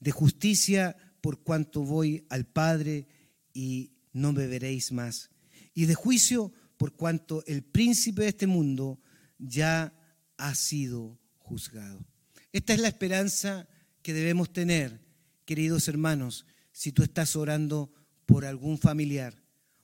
[0.00, 3.06] de justicia por cuanto voy al Padre
[3.52, 5.30] y no me veréis más,
[5.74, 9.00] y de juicio por cuanto el príncipe de este mundo
[9.38, 9.94] ya
[10.38, 12.04] ha sido juzgado.
[12.52, 13.68] Esta es la esperanza
[14.02, 15.00] que debemos tener,
[15.44, 17.92] queridos hermanos, si tú estás orando
[18.24, 19.39] por algún familiar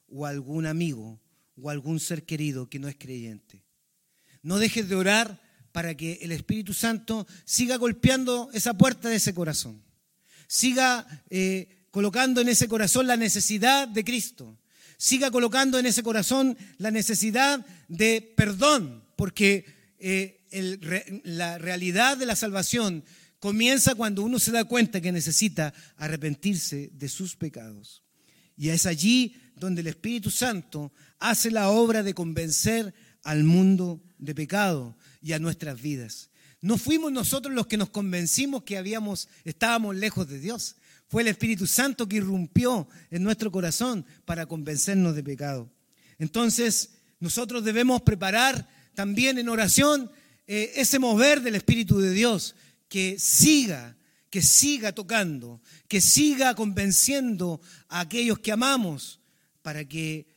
[0.09, 1.21] o algún amigo
[1.61, 3.64] o algún ser querido que no es creyente.
[4.42, 5.40] No dejes de orar
[5.73, 9.87] para que el Espíritu Santo siga golpeando esa puerta de ese corazón
[10.47, 14.59] siga eh, colocando en ese corazón la necesidad de Cristo,
[14.97, 19.64] siga colocando en ese corazón la necesidad de perdón, porque
[19.99, 20.42] eh,
[21.25, 23.05] la realidad de la salvación
[23.38, 28.03] comienza cuando uno se da cuenta que necesita arrepentirse de sus pecados.
[28.57, 34.35] Y es allí donde el Espíritu Santo hace la obra de convencer al mundo de
[34.35, 36.31] pecado y a nuestras vidas.
[36.61, 40.77] No fuimos nosotros los que nos convencimos que habíamos, estábamos lejos de Dios.
[41.09, 45.71] Fue el Espíritu Santo que irrumpió en nuestro corazón para convencernos de pecado.
[46.19, 46.90] Entonces,
[47.21, 50.11] nosotros debemos preparar también en oración
[50.47, 52.55] eh, ese mover del Espíritu de Dios
[52.88, 53.97] que siga,
[54.31, 59.21] que siga tocando, que siga convenciendo a aquellos que amamos
[59.66, 60.29] para que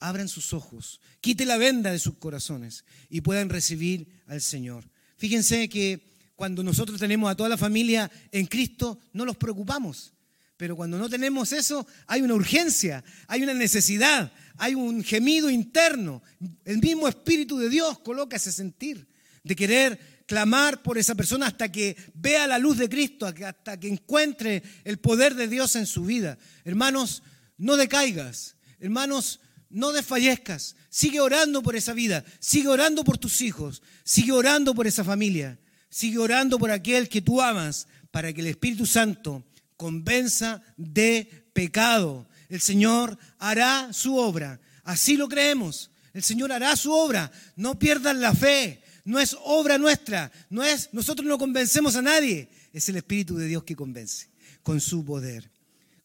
[0.00, 4.82] abran sus ojos, quite la venda de sus corazones y puedan recibir al Señor.
[5.16, 10.12] Fíjense que cuando nosotros tenemos a toda la familia en Cristo, no nos preocupamos.
[10.56, 16.20] Pero cuando no tenemos eso, hay una urgencia, hay una necesidad, hay un gemido interno.
[16.64, 19.06] El mismo Espíritu de Dios coloca ese sentir
[19.44, 23.86] de querer clamar por esa persona hasta que vea la luz de Cristo, hasta que
[23.86, 26.38] encuentre el poder de Dios en su vida.
[26.64, 27.22] Hermanos,
[27.60, 28.56] no decaigas.
[28.80, 30.76] Hermanos, no desfallezcas.
[30.88, 32.24] Sigue orando por esa vida.
[32.40, 33.82] Sigue orando por tus hijos.
[34.02, 35.60] Sigue orando por esa familia.
[35.90, 39.44] Sigue orando por aquel que tú amas para que el Espíritu Santo
[39.76, 42.26] convenza de pecado.
[42.48, 44.58] El Señor hará su obra.
[44.82, 45.90] Así lo creemos.
[46.14, 47.30] El Señor hará su obra.
[47.56, 48.82] No pierdan la fe.
[49.04, 50.32] No es obra nuestra.
[50.48, 52.48] No es nosotros no convencemos a nadie.
[52.72, 54.30] Es el Espíritu de Dios que convence
[54.62, 55.50] con su poder.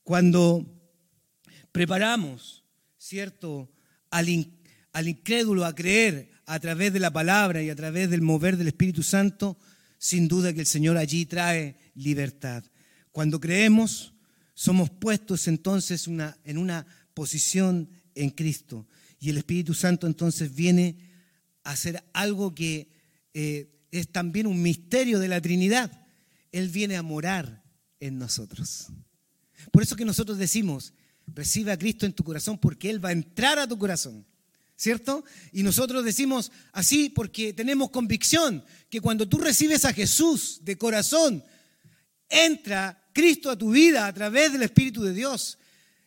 [0.03, 0.74] Cuando
[1.75, 2.63] preparamos
[2.97, 3.69] ¿cierto?
[4.09, 8.69] Al, incrédulo a creer a través de la palabra y a través del mover del
[8.69, 9.57] Espíritu Santo,
[9.97, 12.63] sin duda que el Señor allí trae libertad.
[13.11, 14.13] Cuando creemos,
[14.53, 18.87] somos puestos entonces en una posición en Cristo.
[19.19, 20.95] Y el Espíritu Santo entonces viene
[21.65, 22.87] a hacer algo que
[23.33, 26.07] eh, es también un misterio de la Trinidad.
[26.53, 27.65] Él viene a morar
[27.99, 28.87] en nosotros.
[29.73, 30.93] Por eso que nosotros decimos,
[31.27, 34.25] recibe a Cristo en tu corazón porque Él va a entrar a tu corazón.
[34.77, 35.23] ¿Cierto?
[35.53, 41.43] Y nosotros decimos así porque tenemos convicción que cuando tú recibes a Jesús de corazón,
[42.27, 45.57] entra Cristo a tu vida a través del Espíritu de Dios.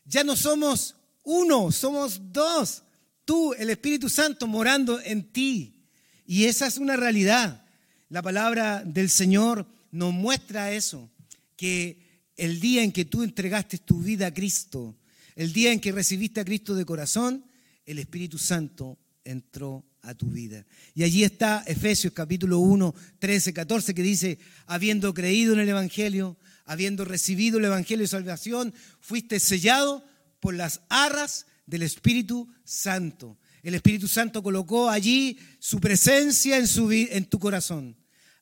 [0.05, 2.83] Ya no somos uno, somos dos.
[3.25, 5.87] Tú, el Espíritu Santo, morando en ti.
[6.27, 7.65] Y esa es una realidad.
[8.11, 11.11] La palabra del Señor nos muestra eso,
[11.57, 14.97] que el día en que tú entregaste tu vida a Cristo,
[15.39, 17.45] el día en que recibiste a Cristo de corazón,
[17.87, 20.67] el Espíritu Santo entró a tu vida.
[20.95, 26.37] Y allí está Efesios capítulo 1, 13, 14, que dice, habiendo creído en el Evangelio,
[26.65, 30.05] habiendo recibido el Evangelio de salvación, fuiste sellado
[30.41, 33.39] por las arras del Espíritu Santo.
[33.63, 36.67] El Espíritu Santo colocó allí su presencia en,
[37.13, 37.97] en tu corazón.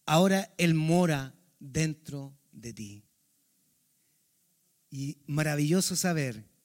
[0.07, 3.05] Ahora Él mora dentro de ti.
[4.89, 6.56] Y maravilloso saber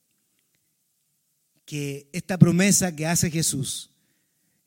[1.71, 3.91] que esta promesa que hace Jesús,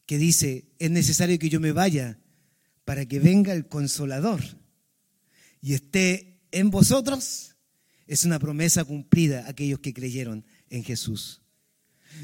[0.06, 2.18] que dice, es necesario que yo me vaya
[2.86, 4.42] para que venga el consolador
[5.60, 7.56] y esté en vosotros,
[8.06, 11.42] es una promesa cumplida a aquellos que creyeron en Jesús.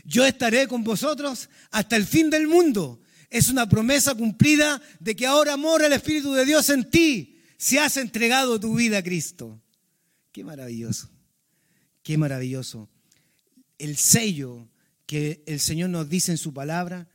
[0.03, 3.03] Yo estaré con vosotros hasta el fin del mundo.
[3.29, 7.77] Es una promesa cumplida de que ahora mora el Espíritu de Dios en ti si
[7.77, 9.63] has entregado tu vida a Cristo.
[10.33, 11.11] Qué maravilloso,
[12.03, 12.89] qué maravilloso
[13.81, 14.69] el sello
[15.11, 17.09] que el Señor nos dice en su palabra,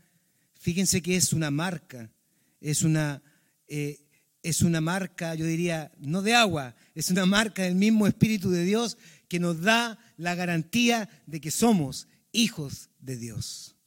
[0.60, 2.12] fíjense que es una marca,
[2.60, 3.24] es una,
[3.70, 4.06] eh,
[4.44, 8.66] es una marca, yo diría, no de agua, es una marca del mismo Espíritu de
[8.66, 8.98] Dios
[9.30, 13.78] que nos da la garantía de que somos hijos de Dios.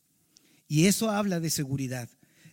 [0.68, 2.08] Y eso habla de seguridad,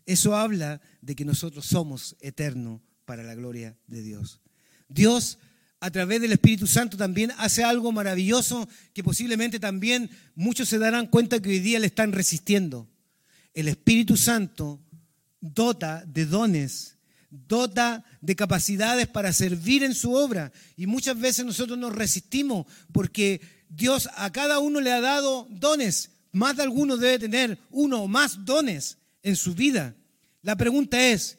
[0.05, 4.41] eso habla de que nosotros somos eternos para la gloria de Dios.
[4.89, 5.39] Dios
[5.85, 11.05] a través del Espíritu Santo también hace algo maravilloso que posiblemente también muchos se darán
[11.05, 12.89] cuenta que hoy día le están resistiendo.
[13.53, 14.81] El Espíritu Santo
[15.39, 16.97] dota de dones,
[17.29, 20.51] dota de capacidades para servir en su obra.
[20.75, 26.09] Y muchas veces nosotros nos resistimos porque Dios a cada uno le ha dado dones.
[26.31, 29.93] Más de alguno debe tener uno o más dones en su vida.
[30.41, 31.37] La pregunta es,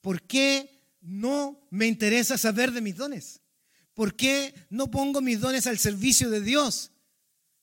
[0.00, 0.70] ¿por qué
[1.02, 3.42] no me interesa saber de mis dones?
[3.94, 6.90] ¿Por qué no pongo mis dones al servicio de Dios?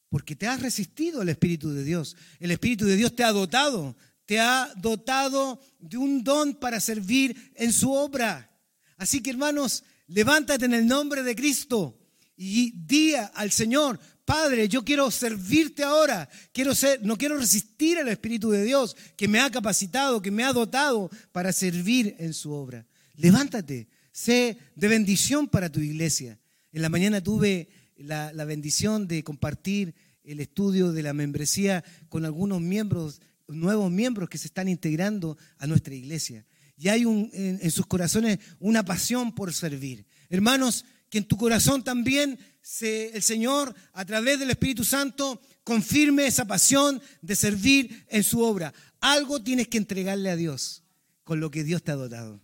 [0.09, 2.15] Porque te has resistido al Espíritu de Dios.
[2.39, 7.51] El Espíritu de Dios te ha dotado, te ha dotado de un don para servir
[7.55, 8.49] en su obra.
[8.97, 11.97] Así que hermanos, levántate en el nombre de Cristo
[12.37, 16.29] y di al Señor, Padre, yo quiero servirte ahora.
[16.53, 20.43] Quiero ser, no quiero resistir al Espíritu de Dios que me ha capacitado, que me
[20.43, 22.87] ha dotado para servir en su obra.
[23.15, 26.39] Levántate, sé de bendición para tu iglesia.
[26.71, 29.93] En la mañana tuve la, bendición de compartir
[30.23, 35.67] el estudio de la membresía con algunos miembros, nuevos miembros que se están integrando a
[35.67, 36.45] nuestra iglesia.
[36.77, 40.05] Y hay en, sus corazones una pasión por servir.
[40.29, 42.39] Hermanos, que en tu corazón también
[42.81, 48.73] el Señor, a través del Espíritu Santo, confirme esa pasión de servir en su obra.
[48.99, 50.83] Algo tienes que entregarle a Dios
[51.23, 52.41] con lo que Dios te ha dotado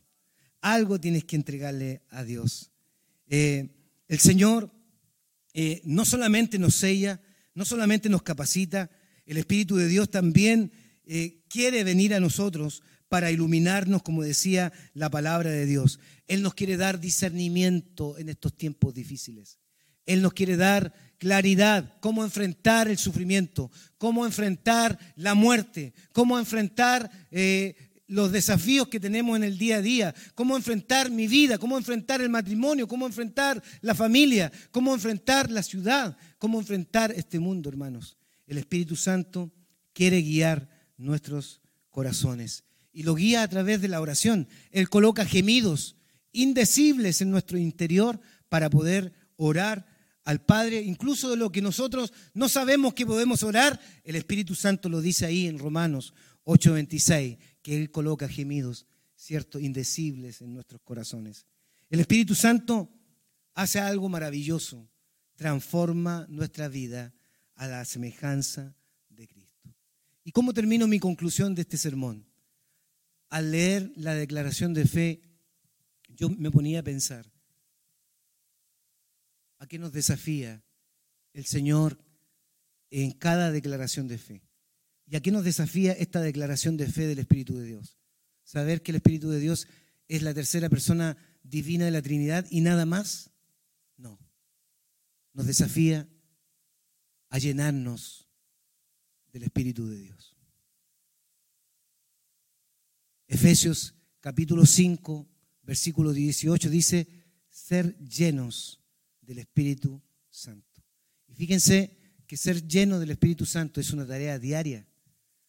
[0.61, 2.71] algo tienes que entregarle a Dios.
[3.29, 3.69] Eh,
[4.07, 4.71] el Señor
[5.53, 7.21] eh, no solamente nos sella,
[7.53, 8.89] no solamente nos capacita,
[9.25, 10.71] el Espíritu de Dios también
[11.05, 15.99] eh, quiere venir a nosotros para iluminarnos, como decía la palabra de Dios.
[16.27, 19.59] Él nos quiere dar discernimiento en estos tiempos difíciles.
[20.05, 27.09] Él nos quiere dar claridad, cómo enfrentar el sufrimiento, cómo enfrentar la muerte, cómo enfrentar
[28.07, 32.21] los desafíos que tenemos en el día a día, cómo enfrentar mi vida, cómo enfrentar
[32.21, 38.17] el matrimonio, cómo enfrentar la familia, cómo enfrentar la ciudad, cómo enfrentar este mundo, hermanos.
[38.45, 39.51] El Espíritu Santo
[39.93, 44.47] quiere guiar nuestros corazones y lo guía a través de la oración.
[44.71, 45.97] Él coloca gemidos
[46.31, 49.85] indecibles en nuestro interior para poder orar
[50.23, 54.89] al Padre, incluso de lo que nosotros no sabemos que podemos orar, el Espíritu Santo
[54.89, 57.37] lo dice ahí en Romanos 8:26
[57.67, 58.85] que Él coloca gemidos,
[59.17, 61.45] ¿cierto?, indecibles en nuestros corazones.
[61.89, 62.89] El Espíritu Santo
[63.55, 64.89] hace algo maravilloso,
[65.35, 67.13] transforma nuestra vida
[67.55, 68.73] a la semejanza
[69.09, 69.75] de Cristo.
[70.23, 72.25] ¿Y cómo termino mi conclusión de este sermón?
[73.27, 75.21] Al leer la declaración de fe,
[76.07, 77.29] yo me ponía a pensar,
[79.59, 80.63] ¿a qué nos desafía
[81.33, 81.99] el Señor
[82.91, 84.46] en cada declaración de fe.
[85.09, 87.97] ¿Y a qué nos desafía esta declaración de fe del Espíritu de Dios?
[88.43, 89.67] Saber que el Espíritu de Dios
[90.07, 93.31] es la tercera persona divina de la Trinidad y nada más.
[93.95, 94.19] No.
[95.33, 96.09] Nos desafía
[97.29, 98.27] a llenarnos
[99.31, 100.35] del Espíritu de Dios.
[103.27, 105.27] Efesios capítulo 5,
[105.63, 107.07] versículo 18 dice,
[107.49, 108.81] ser llenos
[109.21, 110.83] del Espíritu Santo.
[111.27, 114.86] Y fíjense que ser lleno del Espíritu Santo es una tarea diaria,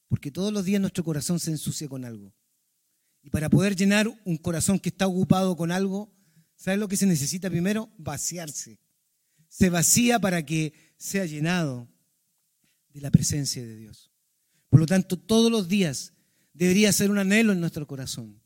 [0.09, 2.35] porque todos los días nuestro corazón se ensucia con algo.
[3.23, 6.13] Y para poder llenar un corazón que está ocupado con algo,
[6.57, 7.91] ¿sabes lo que se necesita primero?
[7.99, 8.81] Vaciarse.
[9.49, 11.89] Se vacía para que sea llenado
[12.93, 14.11] de la presencia de Dios.
[14.69, 16.15] Por lo tanto, todos los días
[16.53, 18.43] debería ser un anhelo en nuestro corazón.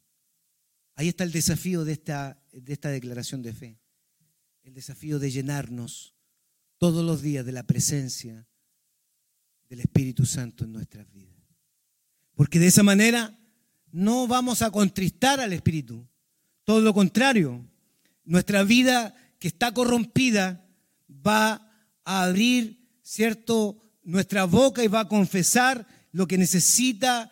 [0.95, 3.81] Ahí está el desafío de esta, de esta declaración de fe.
[4.63, 6.15] El desafío de llenarnos
[6.79, 8.47] todos los días de la presencia
[9.69, 11.32] del Espíritu Santo en nuestras vidas.
[12.35, 13.39] Porque de esa manera
[13.91, 16.07] no vamos a contristar al Espíritu.
[16.64, 17.64] Todo lo contrario,
[18.24, 20.64] nuestra vida que está corrompida
[21.09, 21.70] va
[22.05, 27.30] a abrir, ¿cierto?, nuestra boca y va a confesar lo que necesita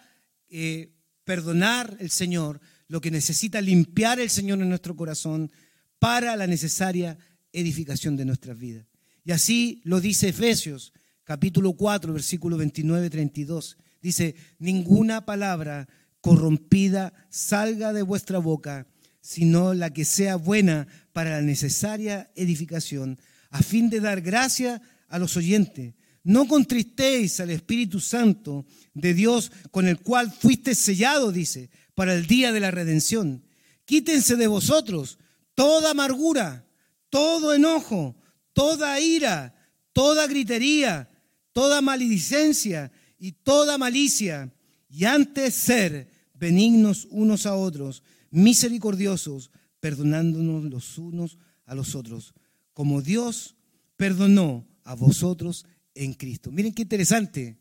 [0.48, 0.92] eh,
[1.24, 5.50] perdonar el Señor, lo que necesita limpiar el Señor en nuestro corazón
[5.98, 7.18] para la necesaria
[7.52, 8.86] edificación de nuestras vidas.
[9.24, 10.92] Y así lo dice Efesios,
[11.24, 13.76] capítulo 4, versículo 29-32.
[14.00, 15.88] Dice, ninguna palabra
[16.20, 18.86] corrompida salga de vuestra boca,
[19.20, 23.18] sino la que sea buena para la necesaria edificación,
[23.50, 25.94] a fin de dar gracia a los oyentes.
[26.22, 32.26] No contristéis al Espíritu Santo de Dios con el cual fuiste sellado, dice, para el
[32.26, 33.44] día de la redención.
[33.84, 35.18] Quítense de vosotros
[35.54, 36.66] toda amargura,
[37.08, 38.16] todo enojo,
[38.52, 39.54] toda ira,
[39.92, 41.10] toda gritería,
[41.52, 44.52] toda maledicencia y toda malicia,
[44.88, 52.34] y antes ser benignos unos a otros, misericordiosos, perdonándonos los unos a los otros,
[52.72, 53.54] como Dios
[53.96, 56.50] perdonó a vosotros en Cristo.
[56.50, 57.58] Miren qué interesante.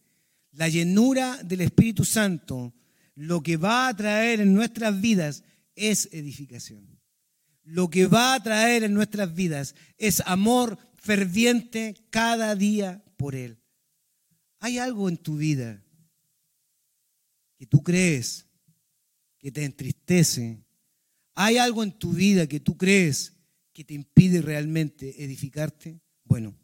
[0.53, 2.73] La llenura del Espíritu Santo
[3.15, 5.43] lo que va a traer en nuestras vidas
[5.75, 6.99] es edificación.
[7.63, 13.58] Lo que va a traer en nuestras vidas es amor ferviente cada día por Él.
[14.59, 15.83] Hay algo en tu vida
[17.57, 18.45] que tú crees
[19.37, 20.63] que te entristece.
[21.33, 23.33] Hay algo en tu vida que tú crees
[23.73, 26.01] que te impide realmente edificarte.
[26.25, 26.55] Bueno,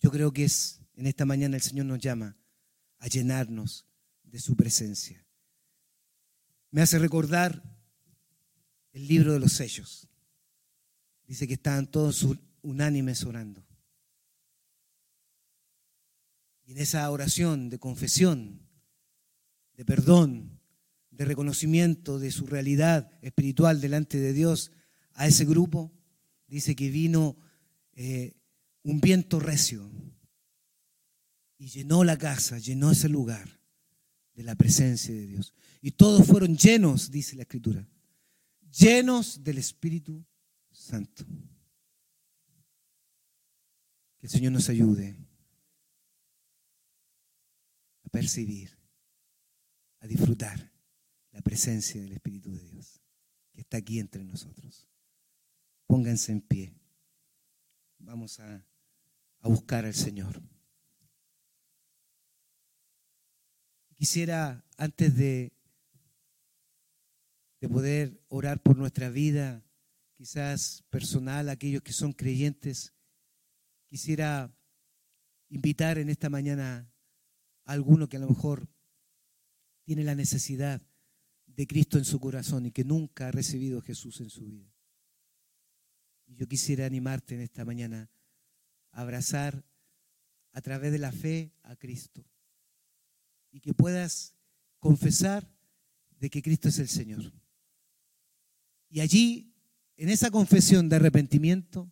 [0.00, 2.36] yo creo que es en esta mañana el Señor nos llama
[2.98, 3.86] a llenarnos
[4.22, 5.24] de su presencia.
[6.70, 7.62] Me hace recordar
[8.92, 10.08] el libro de los sellos.
[11.26, 12.26] Dice que estaban todos
[12.62, 13.66] unánimes orando.
[16.72, 18.62] En esa oración de confesión,
[19.76, 20.58] de perdón,
[21.10, 24.72] de reconocimiento de su realidad espiritual delante de Dios,
[25.12, 25.92] a ese grupo,
[26.46, 27.36] dice que vino
[27.92, 28.40] eh,
[28.84, 29.90] un viento recio
[31.58, 33.60] y llenó la casa, llenó ese lugar
[34.32, 35.52] de la presencia de Dios.
[35.82, 37.86] Y todos fueron llenos, dice la Escritura,
[38.70, 40.24] llenos del Espíritu
[40.70, 41.26] Santo.
[44.16, 45.18] Que el Señor nos ayude
[48.12, 48.78] percibir,
[49.98, 50.70] a disfrutar
[51.32, 53.00] la presencia del Espíritu de Dios
[53.52, 54.86] que está aquí entre nosotros.
[55.86, 56.72] Pónganse en pie.
[57.98, 58.64] Vamos a
[59.42, 60.40] a buscar al Señor.
[63.96, 65.52] Quisiera, antes de,
[67.60, 69.64] de poder orar por nuestra vida,
[70.14, 72.94] quizás personal, aquellos que son creyentes,
[73.88, 74.56] quisiera
[75.48, 76.91] invitar en esta mañana
[77.64, 78.68] alguno que a lo mejor
[79.84, 80.80] tiene la necesidad
[81.46, 84.72] de Cristo en su corazón y que nunca ha recibido a Jesús en su vida.
[86.26, 88.10] Y yo quisiera animarte en esta mañana
[88.90, 89.64] abrazar
[90.52, 92.24] a través de la fe a Cristo
[93.50, 94.34] y que puedas
[94.78, 95.50] confesar
[96.18, 97.32] de que Cristo es el Señor.
[98.88, 99.54] Y allí,
[99.96, 101.90] en esa confesión de arrepentimiento,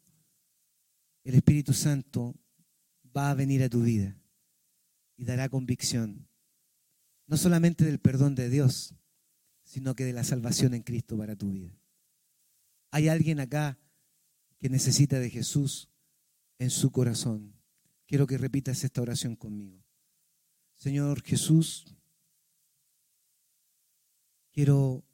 [1.24, 2.34] el Espíritu Santo
[3.16, 4.19] va a venir a tu vida
[5.20, 6.26] y dará convicción,
[7.26, 8.94] no solamente del perdón de Dios,
[9.64, 11.78] sino que de la salvación en Cristo para tu vida.
[12.90, 13.78] Hay alguien acá
[14.58, 15.90] que necesita de Jesús
[16.58, 17.54] en su corazón.
[18.06, 19.84] Quiero que repitas esta oración conmigo.
[20.76, 21.94] Señor Jesús,
[24.52, 25.04] quiero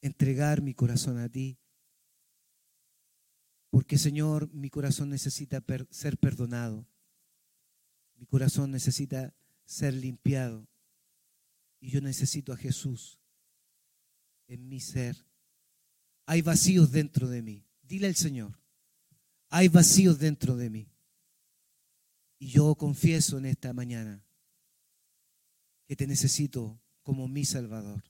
[0.00, 1.56] entregar mi corazón a ti,
[3.70, 6.88] porque Señor, mi corazón necesita ser perdonado.
[8.20, 10.68] Mi corazón necesita ser limpiado
[11.80, 13.18] y yo necesito a Jesús
[14.46, 15.24] en mi ser.
[16.26, 17.64] Hay vacíos dentro de mí.
[17.82, 18.60] Dile al Señor,
[19.48, 20.92] hay vacíos dentro de mí.
[22.38, 24.22] Y yo confieso en esta mañana
[25.86, 28.04] que te necesito como mi Salvador.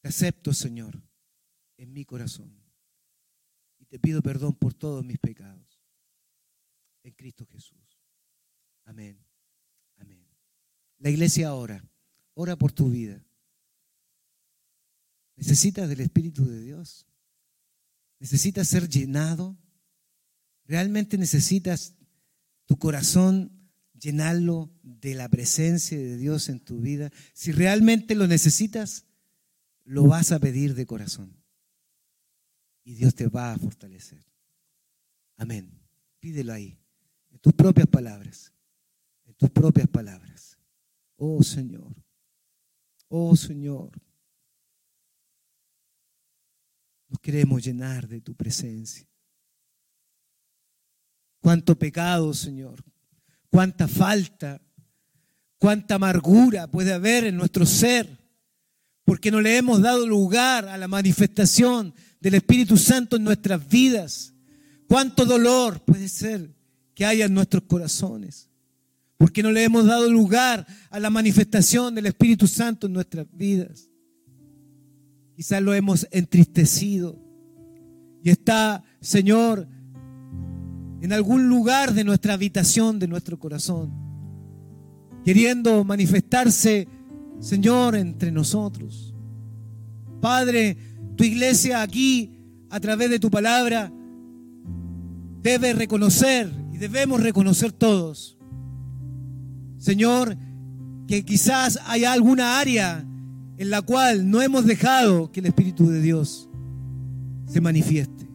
[0.00, 1.00] Te acepto, Señor,
[1.76, 2.52] en mi corazón.
[3.78, 5.69] Y te pido perdón por todos mis pecados.
[7.02, 7.98] En Cristo Jesús.
[8.84, 9.18] Amén.
[9.98, 10.26] Amén.
[10.98, 11.84] La iglesia ora.
[12.34, 13.24] Ora por tu vida.
[15.36, 17.06] ¿Necesitas del Espíritu de Dios?
[18.18, 19.58] ¿Necesitas ser llenado?
[20.66, 21.94] ¿Realmente necesitas
[22.66, 27.10] tu corazón llenarlo de la presencia de Dios en tu vida?
[27.32, 29.06] Si realmente lo necesitas,
[29.84, 31.42] lo vas a pedir de corazón.
[32.84, 34.24] Y Dios te va a fortalecer.
[35.36, 35.80] Amén.
[36.20, 36.78] Pídelo ahí,
[37.30, 38.52] en tus propias palabras,
[39.26, 40.58] en tus propias palabras.
[41.16, 41.94] Oh Señor,
[43.08, 43.90] oh Señor.
[47.08, 49.10] Nos queremos llenar de tu presencia.
[51.40, 52.84] Cuánto pecado, Señor.
[53.50, 54.62] Cuánta falta.
[55.58, 58.16] Cuánta amargura puede haber en nuestro ser.
[59.04, 64.32] Porque no le hemos dado lugar a la manifestación del Espíritu Santo en nuestras vidas.
[64.86, 66.54] Cuánto dolor puede ser
[67.00, 68.50] que haya en nuestros corazones.
[69.16, 73.88] Porque no le hemos dado lugar a la manifestación del Espíritu Santo en nuestras vidas.
[75.34, 77.18] Quizás lo hemos entristecido.
[78.22, 79.66] Y está, Señor,
[81.00, 83.94] en algún lugar de nuestra habitación, de nuestro corazón,
[85.24, 86.86] queriendo manifestarse,
[87.38, 89.14] Señor, entre nosotros.
[90.20, 90.76] Padre,
[91.16, 93.90] tu iglesia aquí, a través de tu palabra,
[95.42, 98.38] debe reconocer debemos reconocer todos,
[99.76, 100.34] Señor,
[101.06, 103.04] que quizás haya alguna área
[103.58, 106.48] en la cual no hemos dejado que el Espíritu de Dios
[107.46, 108.26] se manifieste.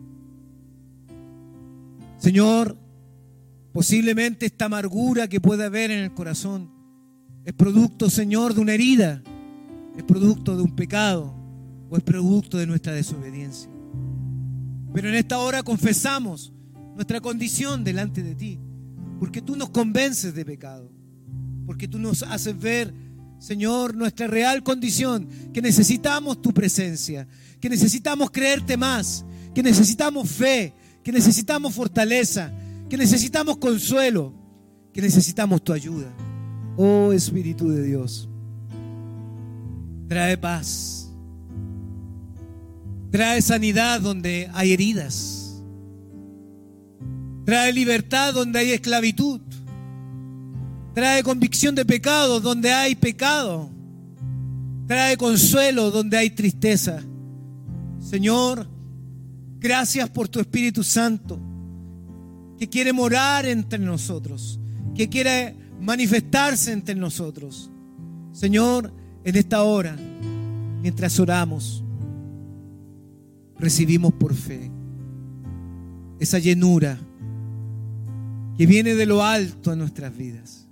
[2.19, 2.77] Señor,
[3.73, 6.69] posiblemente esta amargura que puede haber en el corazón
[7.45, 9.23] es producto, Señor, de una herida,
[9.97, 11.33] es producto de un pecado
[11.89, 13.71] o es producto de nuestra desobediencia.
[14.93, 16.54] Pero en esta hora confesamos
[16.95, 18.59] nuestra condición delante de ti,
[19.19, 20.91] porque tú nos convences de pecado,
[21.65, 22.93] porque tú nos haces ver
[23.39, 27.27] Señor, nuestra real condición, que necesitamos tu presencia,
[27.59, 30.73] que necesitamos creerte más, que necesitamos fe,
[31.03, 32.51] que necesitamos fortaleza,
[32.89, 34.33] que necesitamos consuelo,
[34.93, 36.11] que necesitamos tu ayuda.
[36.77, 38.29] Oh Espíritu de Dios,
[40.07, 41.11] trae paz,
[43.11, 45.44] trae sanidad donde hay heridas,
[47.45, 49.39] trae libertad donde hay esclavitud.
[50.93, 53.69] Trae convicción de pecado donde hay pecado.
[54.87, 57.01] Trae consuelo donde hay tristeza.
[57.99, 58.67] Señor,
[59.59, 61.39] gracias por tu Espíritu Santo
[62.57, 64.59] que quiere morar entre nosotros,
[64.95, 67.69] que quiere manifestarse entre nosotros.
[68.31, 68.93] Señor,
[69.23, 69.97] en esta hora,
[70.81, 71.83] mientras oramos,
[73.57, 74.71] recibimos por fe
[76.19, 76.97] esa llenura
[78.57, 80.67] que viene de lo alto a nuestras vidas.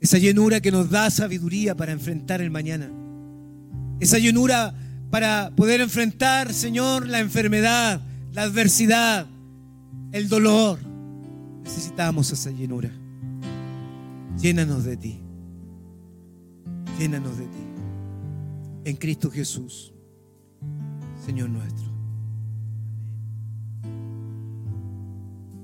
[0.00, 2.90] Esa llenura que nos da sabiduría para enfrentar el mañana.
[4.00, 4.74] Esa llenura
[5.10, 8.00] para poder enfrentar, Señor, la enfermedad,
[8.32, 9.26] la adversidad,
[10.12, 10.78] el dolor.
[11.64, 12.90] Necesitamos esa llenura.
[14.40, 15.20] Llénanos de ti.
[16.98, 17.58] Llénanos de ti.
[18.84, 19.92] En Cristo Jesús,
[21.24, 21.87] Señor nuestro.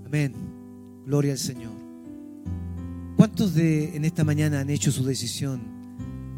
[0.06, 0.32] Amén.
[1.06, 1.72] Gloria al Señor.
[3.16, 5.60] ¿Cuántos de en esta mañana han hecho su decisión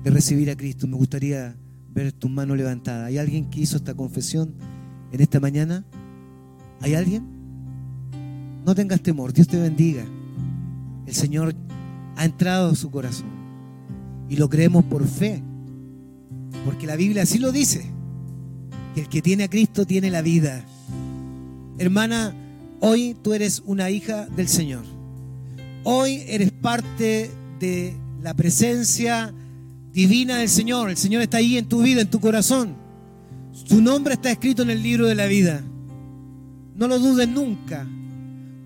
[0.04, 0.86] de recibir a Cristo?
[0.86, 1.56] Me gustaría
[1.92, 3.06] ver tu mano levantada.
[3.06, 4.54] ¿Hay alguien que hizo esta confesión
[5.12, 5.84] en esta mañana?
[6.80, 7.24] ¿Hay alguien?
[8.64, 10.04] No tengas temor, Dios te bendiga.
[11.06, 11.54] El Señor
[12.16, 13.30] ha entrado a su corazón
[14.28, 15.42] y lo creemos por fe,
[16.64, 17.84] porque la Biblia así lo dice,
[18.94, 20.64] que el que tiene a Cristo tiene la vida.
[21.78, 22.34] Hermana,
[22.80, 24.84] hoy tú eres una hija del Señor.
[25.84, 29.32] Hoy eres parte de la presencia
[29.92, 30.90] divina del Señor.
[30.90, 32.74] El Señor está ahí en tu vida, en tu corazón.
[33.52, 35.62] Su nombre está escrito en el libro de la vida.
[36.74, 37.86] No lo dudes nunca.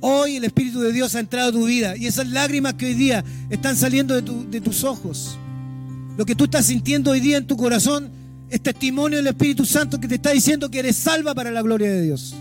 [0.00, 2.94] Hoy el Espíritu de Dios ha entrado a tu vida y esas lágrimas que hoy
[2.94, 5.38] día están saliendo de, de tus ojos,
[6.16, 8.10] lo que tú estás sintiendo hoy día en tu corazón,
[8.48, 11.90] es testimonio del Espíritu Santo que te está diciendo que eres salva para la gloria
[11.90, 12.34] de Dios.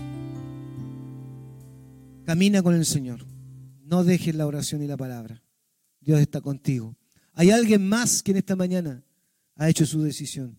[2.30, 3.26] Camina con el Señor
[3.82, 5.42] No dejes la oración y la palabra.
[6.00, 6.96] Dios está contigo.
[7.32, 9.02] Hay alguien más que en esta mañana
[9.56, 10.56] ha hecho su decisión.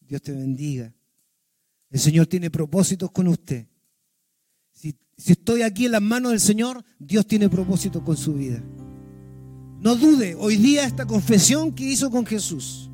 [0.00, 0.92] Dios te bendiga.
[1.90, 3.68] El Señor tiene propósitos con usted.
[4.72, 8.60] Si, estoy aquí en las manos del Señor, Dios tiene propósitos con su vida.
[9.78, 12.90] No dude, hoy día esta confesión que hizo con Jesús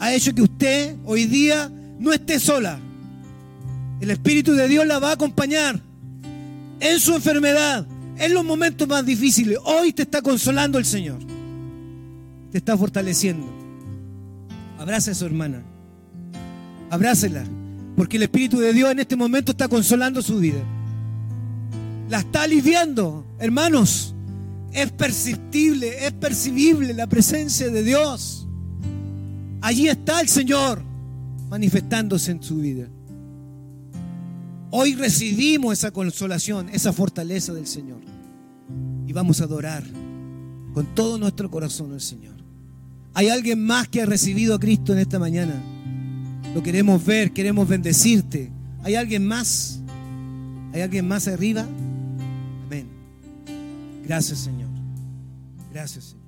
[0.00, 1.68] ha hecho que usted hoy día
[2.00, 2.80] no esté sola.
[4.00, 5.91] El Espíritu de Dios la va a acompañar
[6.82, 7.86] en su enfermedad,
[8.18, 9.56] en los momentos más difíciles.
[9.64, 11.20] Hoy te está consolando el Señor.
[12.50, 13.46] Te está fortaleciendo.
[14.78, 15.62] Abraza a su hermana.
[16.90, 17.44] Abrácela.
[17.96, 20.60] Porque el Espíritu de Dios en este momento está consolando su vida.
[22.10, 23.24] La está aliviando.
[23.38, 24.12] Hermanos,
[24.72, 28.48] es perceptible, es percibible la presencia de Dios.
[29.60, 30.82] Allí está el Señor
[31.48, 32.88] manifestándose en su vida.
[34.74, 38.00] Hoy recibimos esa consolación, esa fortaleza del Señor.
[39.06, 39.84] Y vamos a adorar
[40.72, 42.36] con todo nuestro corazón al Señor.
[43.12, 45.62] Hay alguien más que ha recibido a Cristo en esta mañana.
[46.54, 48.50] Lo queremos ver, queremos bendecirte.
[48.82, 49.82] ¿Hay alguien más?
[50.72, 51.68] ¿Hay alguien más arriba?
[52.64, 52.88] Amén.
[54.06, 54.70] Gracias Señor.
[55.70, 56.21] Gracias Señor.